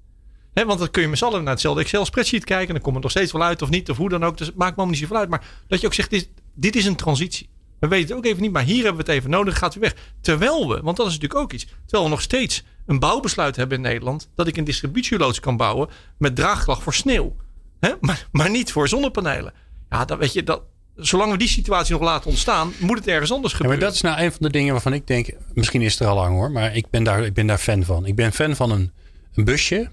[0.54, 2.68] Want dan kun je met z'n allen naar hetzelfde Excel-spreadsheet kijken.
[2.68, 3.90] En dan komt het nog steeds wel uit of niet.
[3.90, 4.38] Of hoe dan ook.
[4.38, 5.30] Dus het maakt me niet zoveel uit.
[5.30, 7.50] Maar dat je ook zegt, dit, dit is een transitie.
[7.80, 9.58] We weten het ook even niet, maar hier hebben we het even nodig.
[9.58, 9.96] Gaat u weg.
[10.22, 11.66] Terwijl we, want dat is natuurlijk ook iets.
[11.66, 14.30] Terwijl we nog steeds een bouwbesluit hebben in Nederland.
[14.36, 17.36] Dat ik een distributieloods kan bouwen met draagslag voor sneeuw.
[17.80, 17.92] Hè?
[18.02, 19.54] Maar, maar niet voor zonnepanelen.
[19.90, 20.64] Ja, dan weet je dat.
[20.96, 23.80] Zolang we die situatie nog laten ontstaan, moet het ergens anders gebeuren.
[23.80, 26.02] Ja, maar dat is nou een van de dingen waarvan ik denk, misschien is het
[26.02, 28.06] er al lang hoor, maar ik ben daar, ik ben daar fan van.
[28.06, 28.92] Ik ben fan van een,
[29.34, 29.90] een busje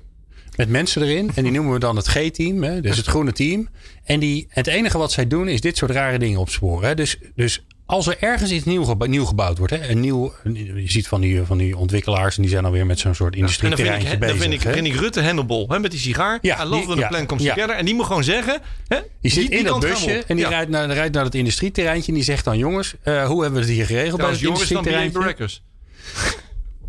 [0.56, 1.30] met mensen erin.
[1.34, 2.80] En die noemen we dan het G-team.
[2.82, 3.68] Dus het groene team.
[4.04, 6.88] En die, het enige wat zij doen is dit soort rare dingen opsporen.
[6.88, 6.94] Hè?
[6.94, 10.32] Dus, dus als er ergens iets nieuw, nieuw gebouwd wordt, hè, een nieuw,
[10.74, 14.08] je ziet van die, van die ontwikkelaars en die zijn alweer met zo'n soort industrieterreintje
[14.08, 14.38] ja, bezig.
[14.38, 16.38] Dan vind ik, vind ik Rutte Hennebol hè, met die sigaar.
[16.40, 17.54] Ja, I love ja, plan comes ja.
[17.54, 17.76] together.
[17.76, 18.60] En die moet gewoon zeggen.
[18.88, 22.14] Hè, die zit in dat busje en die rijdt, naar, rijdt naar het industrieterreintje en
[22.14, 25.20] die zegt dan: jongens, uh, hoe hebben we het hier geregeld bij het industrieterreintje?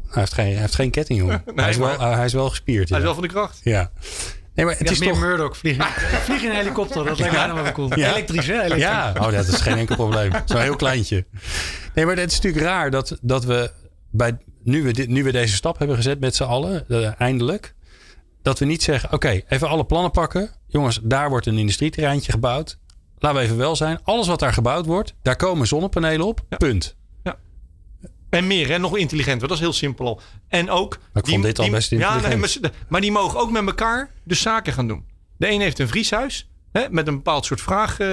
[0.09, 1.43] Hij heeft geen, hij heeft geen ketting, jongen.
[1.45, 2.89] nee, hij, is wel, uh, hij is wel gespierd.
[2.89, 3.59] Hij is wel van de kracht.
[3.63, 3.91] Ja.
[4.57, 5.19] Nee, maar het is meer toch...
[5.19, 5.85] Murdoch vliegen.
[6.23, 7.97] Vlieg in een helikopter, dat lijkt mij wel cool.
[7.99, 8.11] Ja.
[8.11, 8.53] Elektrisch, hè?
[8.53, 8.81] Elektrisch.
[8.81, 10.31] Ja, oh, dat is geen enkel probleem.
[10.45, 11.25] Zo'n heel kleintje.
[11.93, 13.71] Nee, maar het is natuurlijk raar dat, dat we
[14.11, 17.75] bij, nu, we dit, nu we deze stap hebben gezet met z'n allen, uh, eindelijk,
[18.41, 20.49] dat we niet zeggen: oké, even alle plannen pakken.
[20.67, 22.77] Jongens, daar wordt een industrieterreintje gebouwd.
[23.17, 23.99] Laten we even wel zijn.
[24.03, 26.41] Alles wat daar gebouwd wordt, daar komen zonnepanelen op.
[26.49, 26.57] Ja.
[26.57, 26.95] Punt.
[28.29, 28.77] En meer, hè?
[28.77, 29.47] nog intelligenter.
[29.47, 30.21] Dat is heel simpel.
[30.47, 30.97] En ook.
[31.13, 32.57] Maar ik vond dit al best Ja, nee, maar,
[32.87, 35.05] maar, die mogen ook met elkaar de zaken gaan doen.
[35.37, 36.49] De een heeft een vrieshuis.
[36.71, 37.99] Hè, met een bepaald soort vraag.
[37.99, 38.07] Uh,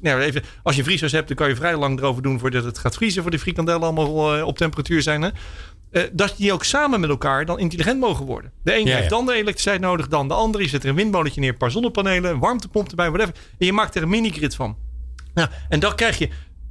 [0.00, 2.64] nou, even, als je een vrieshuis hebt, dan kan je vrij lang erover doen voordat
[2.64, 3.22] het gaat vriezen.
[3.22, 5.22] Voor de frikandellen allemaal uh, op temperatuur zijn.
[5.22, 5.30] Hè.
[6.12, 8.52] dat die ook samen met elkaar dan intelligent mogen worden.
[8.62, 10.64] De een heeft dan de elektriciteit nodig, dan de andere.
[10.64, 13.34] Je zet er een windmolentje neer, een paar zonnepanelen, een warmtepomp erbij, whatever.
[13.58, 14.76] En je maakt er een mini-grid van.
[15.34, 16.28] Ja, en dan krijg je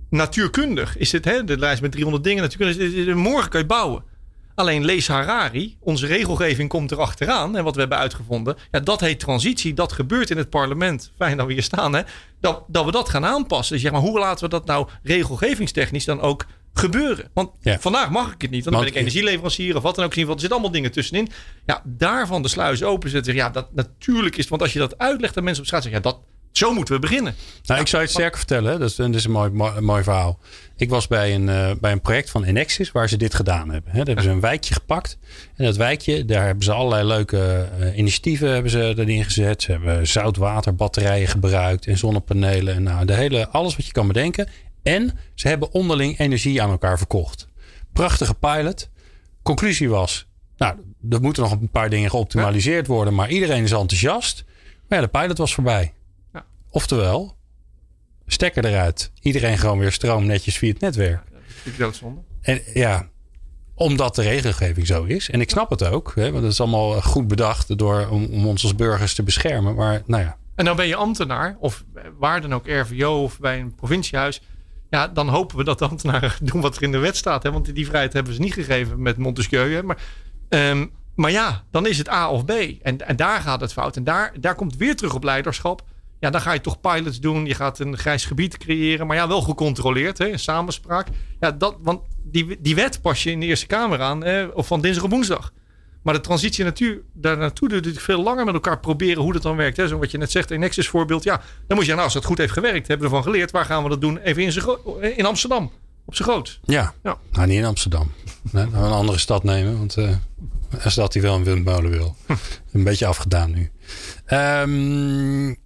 [0.09, 4.03] natuurkundig is het, hè, de lijst met 300 dingen, natuurkundig, morgen kan je bouwen.
[4.59, 7.57] Alleen lees Harari, onze regelgeving komt er achteraan.
[7.57, 9.73] En wat we hebben uitgevonden, ja, dat heet transitie.
[9.73, 11.11] Dat gebeurt in het parlement.
[11.17, 12.01] Fijn dat we hier staan, hè.
[12.39, 13.73] Dat, dat we dat gaan aanpassen.
[13.73, 17.29] Dus zeg maar, hoe laten we dat nou regelgevingstechnisch dan ook gebeuren?
[17.33, 18.63] Want vandaag mag ik het niet.
[18.63, 20.13] Dan ben ik energieleverancier of wat dan ook.
[20.13, 21.29] Zien, want er zitten allemaal dingen tussenin.
[21.65, 23.35] Ja, daarvan de sluis openzetten.
[23.35, 24.47] Ja, dat natuurlijk is.
[24.47, 26.19] Want als je dat uitlegt aan mensen op straat, zeg ja, dat,
[26.51, 27.35] zo moeten we beginnen.
[27.65, 28.79] Nou, ik zou je het sterker vertellen.
[28.79, 30.39] Dat is, dat is een mooi, mooi, verhaal.
[30.75, 33.91] Ik was bij een, uh, bij een project van Enexis waar ze dit gedaan hebben.
[33.91, 35.17] He, daar hebben ze een wijkje gepakt.
[35.55, 39.61] En dat wijkje, daar hebben ze allerlei leuke uh, initiatieven hebben ze erin gezet.
[39.61, 42.75] Ze hebben zoutwaterbatterijen gebruikt en zonnepanelen.
[42.75, 44.49] En nou, de hele, alles wat je kan bedenken.
[44.83, 47.47] En ze hebben onderling energie aan elkaar verkocht.
[47.93, 48.89] Prachtige pilot.
[49.43, 50.27] Conclusie was,
[50.57, 50.75] nou,
[51.09, 53.15] er moeten nog een paar dingen geoptimaliseerd worden.
[53.15, 54.43] Maar iedereen is enthousiast.
[54.87, 55.93] Maar ja, de pilot was voorbij.
[56.69, 57.35] Oftewel,
[58.25, 59.11] stekker eruit.
[59.21, 61.21] Iedereen gewoon weer stroom netjes via het netwerk.
[61.31, 62.21] Ja, dat is doodzonde.
[62.41, 63.09] En ja,
[63.79, 65.29] omdat de regelgeving zo is.
[65.29, 66.11] En ik snap het ook.
[66.15, 69.75] Hè, want het is allemaal goed bedacht door, om, om ons als burgers te beschermen.
[69.75, 70.37] Maar nou ja.
[70.55, 71.57] En dan ben je ambtenaar.
[71.59, 71.83] Of
[72.17, 74.41] waar dan ook RVO of bij een provinciehuis.
[74.89, 77.43] Ja, dan hopen we dat de ambtenaren doen wat er in de wet staat.
[77.43, 77.51] Hè?
[77.51, 79.81] Want die vrijheid hebben ze niet gegeven met Montesquieu.
[79.81, 79.97] Maar,
[80.49, 82.51] um, maar ja, dan is het A of B.
[82.81, 83.95] En, en daar gaat het fout.
[83.95, 85.83] En daar, daar komt weer terug op leiderschap.
[86.19, 87.45] Ja, dan ga je toch pilots doen.
[87.45, 89.07] Je gaat een grijs gebied creëren.
[89.07, 90.17] Maar ja, wel gecontroleerd.
[90.17, 91.07] Hè, in samenspraak.
[91.39, 94.23] Ja, dat, want die, die wet pas je in de Eerste Kamer aan.
[94.23, 95.53] Hè, of van dinsdag op woensdag.
[96.03, 99.55] Maar de transitie natuur, daar naartoe je veel langer met elkaar proberen hoe dat dan
[99.55, 99.77] werkt.
[99.77, 99.87] Hè.
[99.87, 101.23] Zo wat je net zegt, een Nexus voorbeeld.
[101.23, 103.51] Ja, dan moet je, nou, als het goed heeft gewerkt, hebben we ervan geleerd.
[103.51, 104.17] Waar gaan we dat doen?
[104.17, 105.71] Even in, in Amsterdam.
[106.05, 106.59] Op zijn groot.
[106.63, 107.17] Ja, ja.
[107.31, 108.11] Nou, niet in Amsterdam.
[108.51, 109.77] Nee, een andere stad nemen.
[109.77, 110.09] Want uh,
[110.69, 112.15] een stad die wel een windmolen wil.
[112.71, 113.71] een beetje afgedaan nu.
[114.27, 115.57] Um,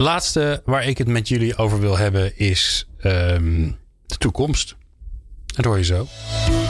[0.00, 3.76] Laatste waar ik het met jullie over wil hebben is um,
[4.06, 4.76] de toekomst.
[5.46, 6.06] Dat hoor je zo.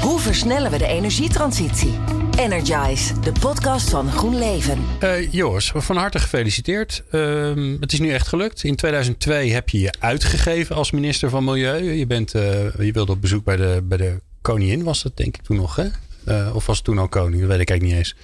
[0.00, 1.98] Hoe versnellen we de energietransitie?
[2.38, 4.78] Energize, de podcast van GroenLeven.
[5.02, 7.02] Uh, Joris, van harte gefeliciteerd.
[7.10, 8.64] Uh, het is nu echt gelukt.
[8.64, 11.92] In 2002 heb je je uitgegeven als minister van Milieu.
[11.92, 12.42] Je, bent, uh,
[12.78, 15.76] je wilde op bezoek bij de, bij de koningin, was dat denk ik toen nog,
[15.76, 15.86] hè?
[16.28, 17.40] Uh, of was het toen al koning?
[17.40, 18.16] Dat weet ik eigenlijk niet eens.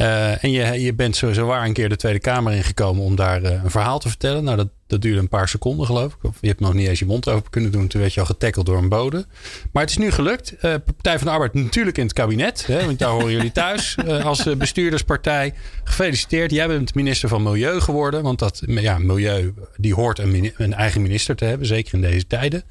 [0.00, 3.42] Uh, en je, je bent sowieso waar een keer de Tweede Kamer ingekomen om daar
[3.42, 4.44] uh, een verhaal te vertellen.
[4.44, 6.24] Nou, dat, dat duurde een paar seconden, geloof ik.
[6.24, 7.86] Of je hebt nog niet eens je mond open kunnen doen.
[7.86, 9.26] Toen werd je al getackeld door een bode.
[9.72, 10.54] Maar het is nu gelukt.
[10.60, 12.66] Partij van de Arbeid natuurlijk in het kabinet.
[12.66, 15.54] Hè, want daar horen jullie thuis als bestuurderspartij.
[15.84, 16.50] Gefeliciteerd.
[16.50, 18.22] Jij bent minister van Milieu geworden.
[18.22, 21.66] Want dat ja, milieu die hoort een, een eigen minister te hebben.
[21.66, 22.62] Zeker in deze tijden.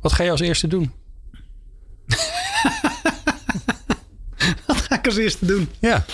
[0.00, 0.92] Wat ga je als eerste doen?
[5.10, 5.68] als eerste doen.
[5.78, 6.04] Ja.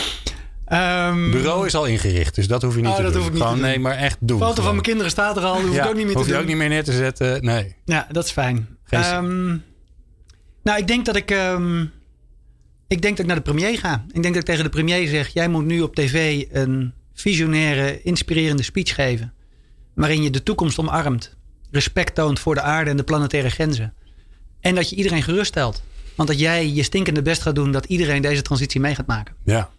[1.08, 3.20] Um, Bureau is al ingericht, dus dat hoef je niet oh, te dat doen.
[3.20, 4.38] Hoef ik niet gewoon, nee, maar echt doen.
[4.38, 6.22] Foto van mijn kinderen staat er al, hoef ik ook niet meer te doen.
[6.22, 7.76] Hoef je ook niet meer neer te zetten, nee.
[7.84, 8.68] Ja, dat is fijn.
[8.90, 9.64] Um,
[10.62, 11.30] nou, ik denk dat ik...
[11.30, 11.92] Um,
[12.88, 14.04] ik denk dat ik naar de premier ga.
[14.12, 15.28] Ik denk dat ik tegen de premier zeg...
[15.28, 19.32] jij moet nu op tv een visionaire, inspirerende speech geven.
[19.94, 21.36] Waarin je de toekomst omarmt.
[21.70, 23.94] Respect toont voor de aarde en de planetaire grenzen.
[24.60, 25.82] En dat je iedereen geruststelt.
[26.16, 27.72] Want dat jij je stinkende best gaat doen...
[27.72, 29.34] dat iedereen deze transitie mee gaat maken.
[29.44, 29.70] Ja.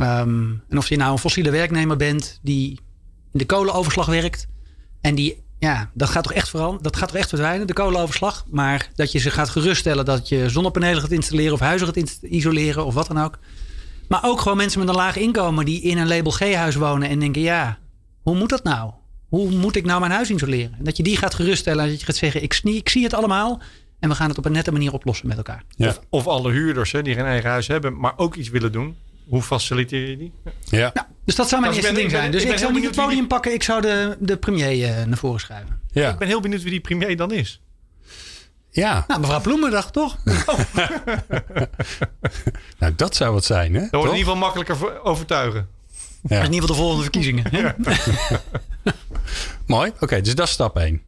[0.00, 2.38] Um, en of je nou een fossiele werknemer bent...
[2.42, 2.70] die
[3.32, 4.46] in de kolenoverslag werkt...
[5.00, 8.44] en die ja, dat gaat toch echt vooral, dat gaat toch echt verdwijnen, de kolenoverslag.
[8.50, 12.86] Maar dat je ze gaat geruststellen dat je zonnepanelen gaat installeren of huizen gaat isoleren
[12.86, 13.38] of wat dan ook.
[14.08, 17.18] Maar ook gewoon mensen met een laag inkomen die in een label G-huis wonen en
[17.18, 17.78] denken: ja,
[18.22, 18.90] hoe moet dat nou?
[19.28, 20.74] Hoe moet ik nou mijn huis isoleren?
[20.78, 23.14] En dat je die gaat geruststellen en dat je gaat zeggen: ik, ik zie het
[23.14, 23.62] allemaal.
[23.98, 25.62] En we gaan het op een nette manier oplossen met elkaar.
[25.76, 25.88] Ja.
[25.88, 28.96] Of, of, alle huurders hè, die geen eigen huis hebben, maar ook iets willen doen.
[29.28, 30.32] Hoe faciliteer je die?
[30.64, 30.90] Ja.
[30.94, 32.30] Nou, dus dat zou mijn eerste ding zijn.
[32.30, 33.52] Dus ik, zou niet het podium pakken.
[33.52, 35.80] Ik zou de, de premier uh, naar voren schuiven.
[35.90, 36.10] Ja.
[36.10, 37.60] Ik ben heel benieuwd wie die premier dan is.
[38.70, 39.04] Ja.
[39.08, 40.16] Nou, mevrouw Ploemendag toch?
[42.78, 43.80] nou, dat zou het zijn, hè?
[43.80, 45.68] Dat wordt in ieder geval makkelijker overtuigen.
[46.28, 46.42] Ja.
[46.42, 47.44] in ieder geval de volgende verkiezingen.
[49.66, 49.92] Mooi.
[50.00, 51.02] Oké, dus dat is stap 1.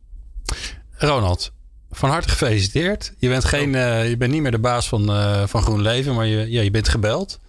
[0.91, 1.53] Ronald,
[1.91, 3.13] van harte gefeliciteerd.
[3.19, 6.27] Je bent, geen, uh, je bent niet meer de baas van, uh, van GroenLeven, maar
[6.27, 7.41] je, ja, je bent gebeld.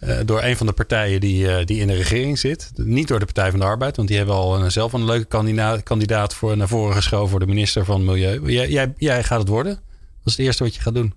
[0.00, 2.70] Uh, door een van de partijen die, die in de regering zit.
[2.74, 5.24] Niet door de Partij van de Arbeid, want die hebben al een, zelf een leuke
[5.24, 8.50] kandidaat, kandidaat voor, naar voren geschoven voor de minister van Milieu.
[8.50, 9.74] Jij, jij, jij gaat het worden.
[9.74, 9.82] Dat
[10.24, 11.14] is het eerste wat je gaat doen.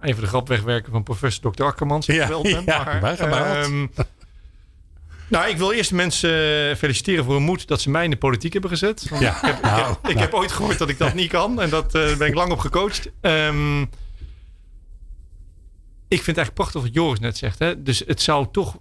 [0.00, 1.64] Even de grap wegwerken van professor Dr.
[1.64, 2.06] Akkermans.
[2.06, 2.28] Ja,
[2.64, 3.90] ja, maar, wij gaan um,
[5.34, 6.30] Nou, ik wil eerst mensen
[6.76, 9.06] feliciteren voor hun moed dat ze mij in de politiek hebben gezet.
[9.20, 9.36] Ja.
[9.36, 11.70] Ik, heb, nou, ik, heb, ik heb, ooit gehoord dat ik dat niet kan en
[11.70, 13.10] dat uh, ben ik lang op gecoacht.
[13.20, 13.80] Um,
[16.08, 17.58] ik vind het eigenlijk prachtig wat Joris net zegt.
[17.58, 17.82] Hè?
[17.82, 18.78] Dus het zou toch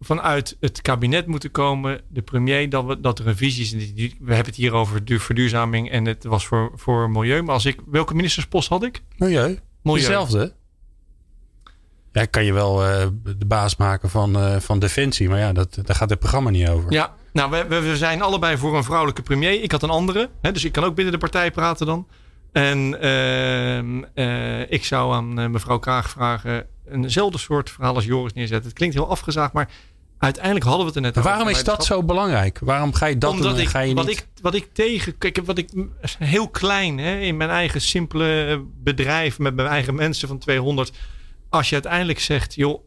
[0.00, 3.94] vanuit het kabinet moeten komen, de premier, dat, we, dat er een visie is.
[4.18, 7.42] We hebben het hier over de verduurzaming en het was voor, voor milieu.
[7.42, 9.02] Maar als ik, welke ministerspost had ik?
[9.16, 9.58] Milieu.
[9.82, 10.00] milieu.
[10.00, 10.54] Dezelfde.
[12.14, 13.06] Ja, kan je wel uh,
[13.38, 16.68] de baas maken van, uh, van Defensie, maar ja, dat, daar gaat het programma niet
[16.68, 16.92] over.
[16.92, 19.62] Ja, nou, we, we zijn allebei voor een vrouwelijke premier.
[19.62, 22.06] Ik had een andere, hè, dus ik kan ook binnen de partij praten dan.
[22.52, 28.32] En ehm, eh, ik zou aan eh, mevrouw Kraag vragen eenzelfde soort verhaal als Joris
[28.32, 28.66] neerzetten.
[28.68, 29.68] Het klinkt heel afgezaagd, maar
[30.18, 31.30] uiteindelijk hadden we het er net over.
[31.30, 32.58] Waarom is dat zo belangrijk?
[32.62, 34.18] Waarom ga je dat Omdat doen ik, ga je wat niet...
[34.18, 35.18] Ik, wat ik tegen...
[35.18, 35.68] Kijk, wat ik
[36.18, 40.92] heel klein hè, in mijn eigen simpele bedrijf met mijn eigen mensen van 200.
[41.54, 42.84] Als je uiteindelijk zegt, joh,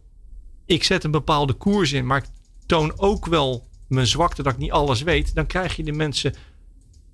[0.66, 2.30] ik zet een bepaalde koers in, maar ik
[2.66, 5.36] toon ook wel mijn zwakte dat ik niet alles weet.
[5.36, 6.34] Dan krijg je de mensen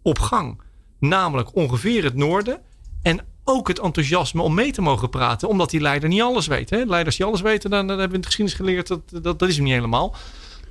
[0.02, 0.62] op gang
[1.00, 2.62] namelijk ongeveer het noorden.
[3.02, 6.70] En ook het enthousiasme om mee te mogen praten, omdat die leider niet alles weet.
[6.70, 6.84] Hè?
[6.84, 9.56] Leiders die alles weten, dan, hebben we in de geschiedenis geleerd dat dat, dat is
[9.56, 10.16] hem niet helemaal.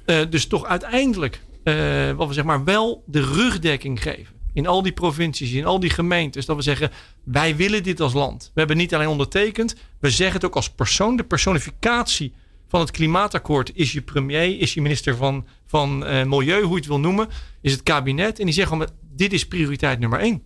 [0.07, 4.35] Uh, dus toch uiteindelijk, uh, wat we zeg maar, wel de rugdekking geven.
[4.53, 6.47] In al die provincies, in al die gemeentes.
[6.47, 6.91] Dat we zeggen,
[7.25, 8.51] wij willen dit als land.
[8.55, 11.17] We hebben niet alleen ondertekend, we zeggen het ook als persoon.
[11.17, 12.33] De personificatie
[12.69, 16.77] van het klimaatakkoord is je premier, is je minister van, van uh, Milieu, hoe je
[16.77, 17.29] het wil noemen.
[17.61, 18.39] Is het kabinet.
[18.39, 20.43] En die zeggen, dit is prioriteit nummer één.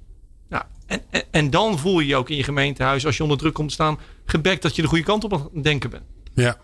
[0.49, 3.39] Nou, en, en, en, dan voel je je ook in je gemeentehuis, als je onder
[3.39, 6.05] druk komt te staan, gebekt dat je de goede kant op aan het denken bent.
[6.35, 6.57] Ja,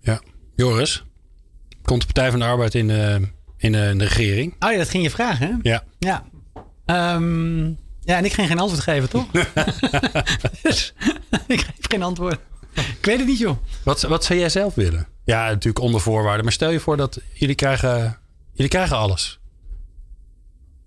[0.00, 0.22] ja.
[0.56, 1.04] Joris,
[1.82, 4.54] komt de Partij van de Arbeid in de, in de, regering?
[4.58, 5.70] Oh ja, dat ging je vragen, hè?
[5.70, 5.84] Ja.
[5.98, 6.24] Ja.
[6.92, 9.26] Um, ja, en ik ging geen antwoord geven, toch?
[10.62, 10.94] dus
[11.46, 12.38] ik geef geen antwoord.
[12.74, 13.56] Ik weet het niet, joh.
[13.82, 15.06] Wat, wat zou jij zelf willen?
[15.24, 16.44] Ja, natuurlijk onder voorwaarden.
[16.44, 18.18] Maar stel je voor dat jullie krijgen,
[18.52, 19.40] jullie krijgen alles.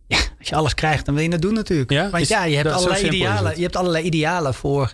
[0.08, 1.92] Ja, als je alles krijgt, dan wil je het doen natuurlijk.
[1.92, 2.10] Ja?
[2.10, 4.94] Want ja, je hebt, allerlei idealen, je hebt allerlei idealen voor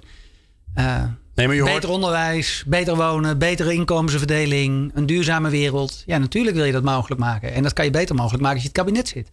[0.75, 1.03] uh,
[1.35, 6.03] nee, maar je beter onderwijs, beter wonen, betere inkomensverdeling, een duurzame wereld.
[6.05, 7.53] Ja, natuurlijk wil je dat mogelijk maken.
[7.53, 9.29] En dat kan je beter mogelijk maken als je het kabinet zit.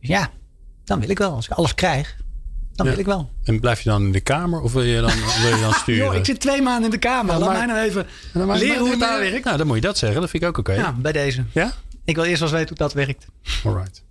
[0.00, 0.30] Dus ja,
[0.86, 1.34] dan wil ik wel.
[1.34, 2.16] Als ik alles krijg,
[2.74, 3.30] dan wil ik wel.
[3.44, 5.10] En blijf je dan in de Kamer of wil je dan,
[5.42, 6.04] wil je dan sturen?
[6.04, 7.38] Yo, ik zit twee maanden in de Kamer.
[7.38, 9.44] Laat mij nou even leren hoe het daar werkt.
[9.44, 10.20] Nou, dan moet je dat zeggen.
[10.20, 10.72] Dat vind ik ook oké.
[10.72, 11.44] Ja, bij deze.
[11.52, 11.72] Ja?
[12.04, 13.26] Ik wil eerst wel eens weten hoe dat werkt.
[13.64, 14.04] Alright.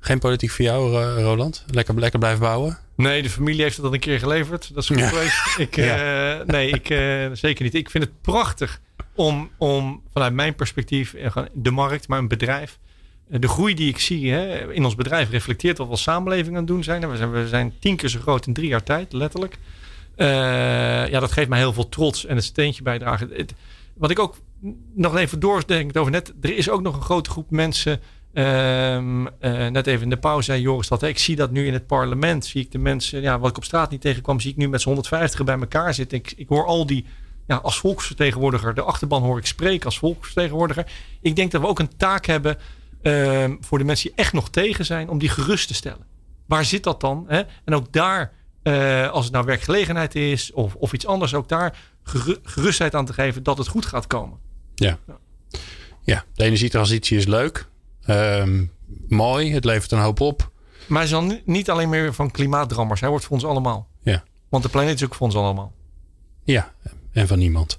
[0.00, 1.64] Geen politiek voor jou, eh, Roland?
[1.66, 2.78] Lekker, lekker blijven bouwen?
[2.96, 4.74] Nee, de familie heeft het al een keer geleverd.
[4.74, 5.58] Dat is goed geweest.
[5.58, 7.74] Ik, uh, nee, ik, uh, zeker niet.
[7.74, 8.80] Ik vind het prachtig
[9.14, 11.14] om, om vanuit mijn perspectief,
[11.52, 12.78] de markt, maar een bedrijf.
[13.26, 16.62] De groei die ik zie hè, in ons bedrijf reflecteert wat we als samenleving aan
[16.62, 17.10] het doen zijn.
[17.10, 19.58] We zijn, we zijn tien keer zo groot in drie jaar tijd, letterlijk.
[20.16, 23.30] ja, dat geeft mij heel veel trots en het steentje bijdragen.
[23.94, 24.36] Wat ik ook
[24.94, 26.34] nog even doordenk over net.
[26.40, 28.00] Er is ook nog een grote groep mensen
[28.34, 29.30] Um, uh,
[29.68, 31.02] net even in de pauze zei Joris dat.
[31.02, 32.46] Ik zie dat nu in het parlement.
[32.46, 34.80] Zie ik de mensen, ja, wat ik op straat niet tegenkwam, zie ik nu met
[34.80, 36.18] z'n 150 bij elkaar zitten.
[36.18, 37.04] Ik, ik hoor al die
[37.46, 40.86] ja, als volksvertegenwoordiger, de achterban hoor ik spreken als volksvertegenwoordiger.
[41.20, 42.58] Ik denk dat we ook een taak hebben
[43.04, 46.06] ehm, voor de mensen die echt nog tegen zijn, om die gerust te stellen.
[46.46, 47.24] Waar zit dat dan?
[47.28, 47.42] Hè?
[47.64, 48.32] En ook daar,
[48.62, 51.78] uh, als het nou werkgelegenheid is of, of iets anders, ook daar
[52.42, 54.38] gerustheid aan te geven dat het goed gaat komen.
[54.74, 55.18] Ja, ja.
[56.02, 57.68] ja de energietransitie is leuk.
[58.08, 58.72] Um,
[59.08, 60.50] mooi, het levert een hoop op.
[60.86, 63.00] Maar hij is dan niet alleen meer van klimaatdrammers.
[63.00, 63.88] Hij wordt voor ons allemaal.
[64.02, 64.24] Ja.
[64.48, 65.72] Want de planeet is ook voor ons allemaal.
[66.44, 66.72] Ja,
[67.12, 67.78] en van niemand.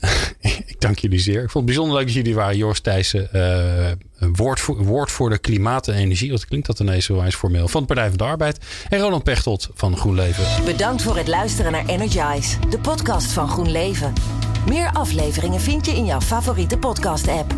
[0.66, 1.42] ik dank jullie zeer.
[1.42, 2.56] Ik vond het bijzonder leuk dat jullie waren.
[2.56, 6.30] Joris Thijssen, uh, woord, voor, woord voor de klimaat en energie.
[6.30, 7.68] Wat klinkt dat ineens zo eens formeel.
[7.68, 8.58] Van de Partij van de Arbeid.
[8.88, 10.64] En Roland Pechtold van GroenLeven.
[10.64, 12.58] Bedankt voor het luisteren naar Energize.
[12.70, 14.12] De podcast van GroenLeven.
[14.68, 17.54] Meer afleveringen vind je in jouw favoriete podcast app.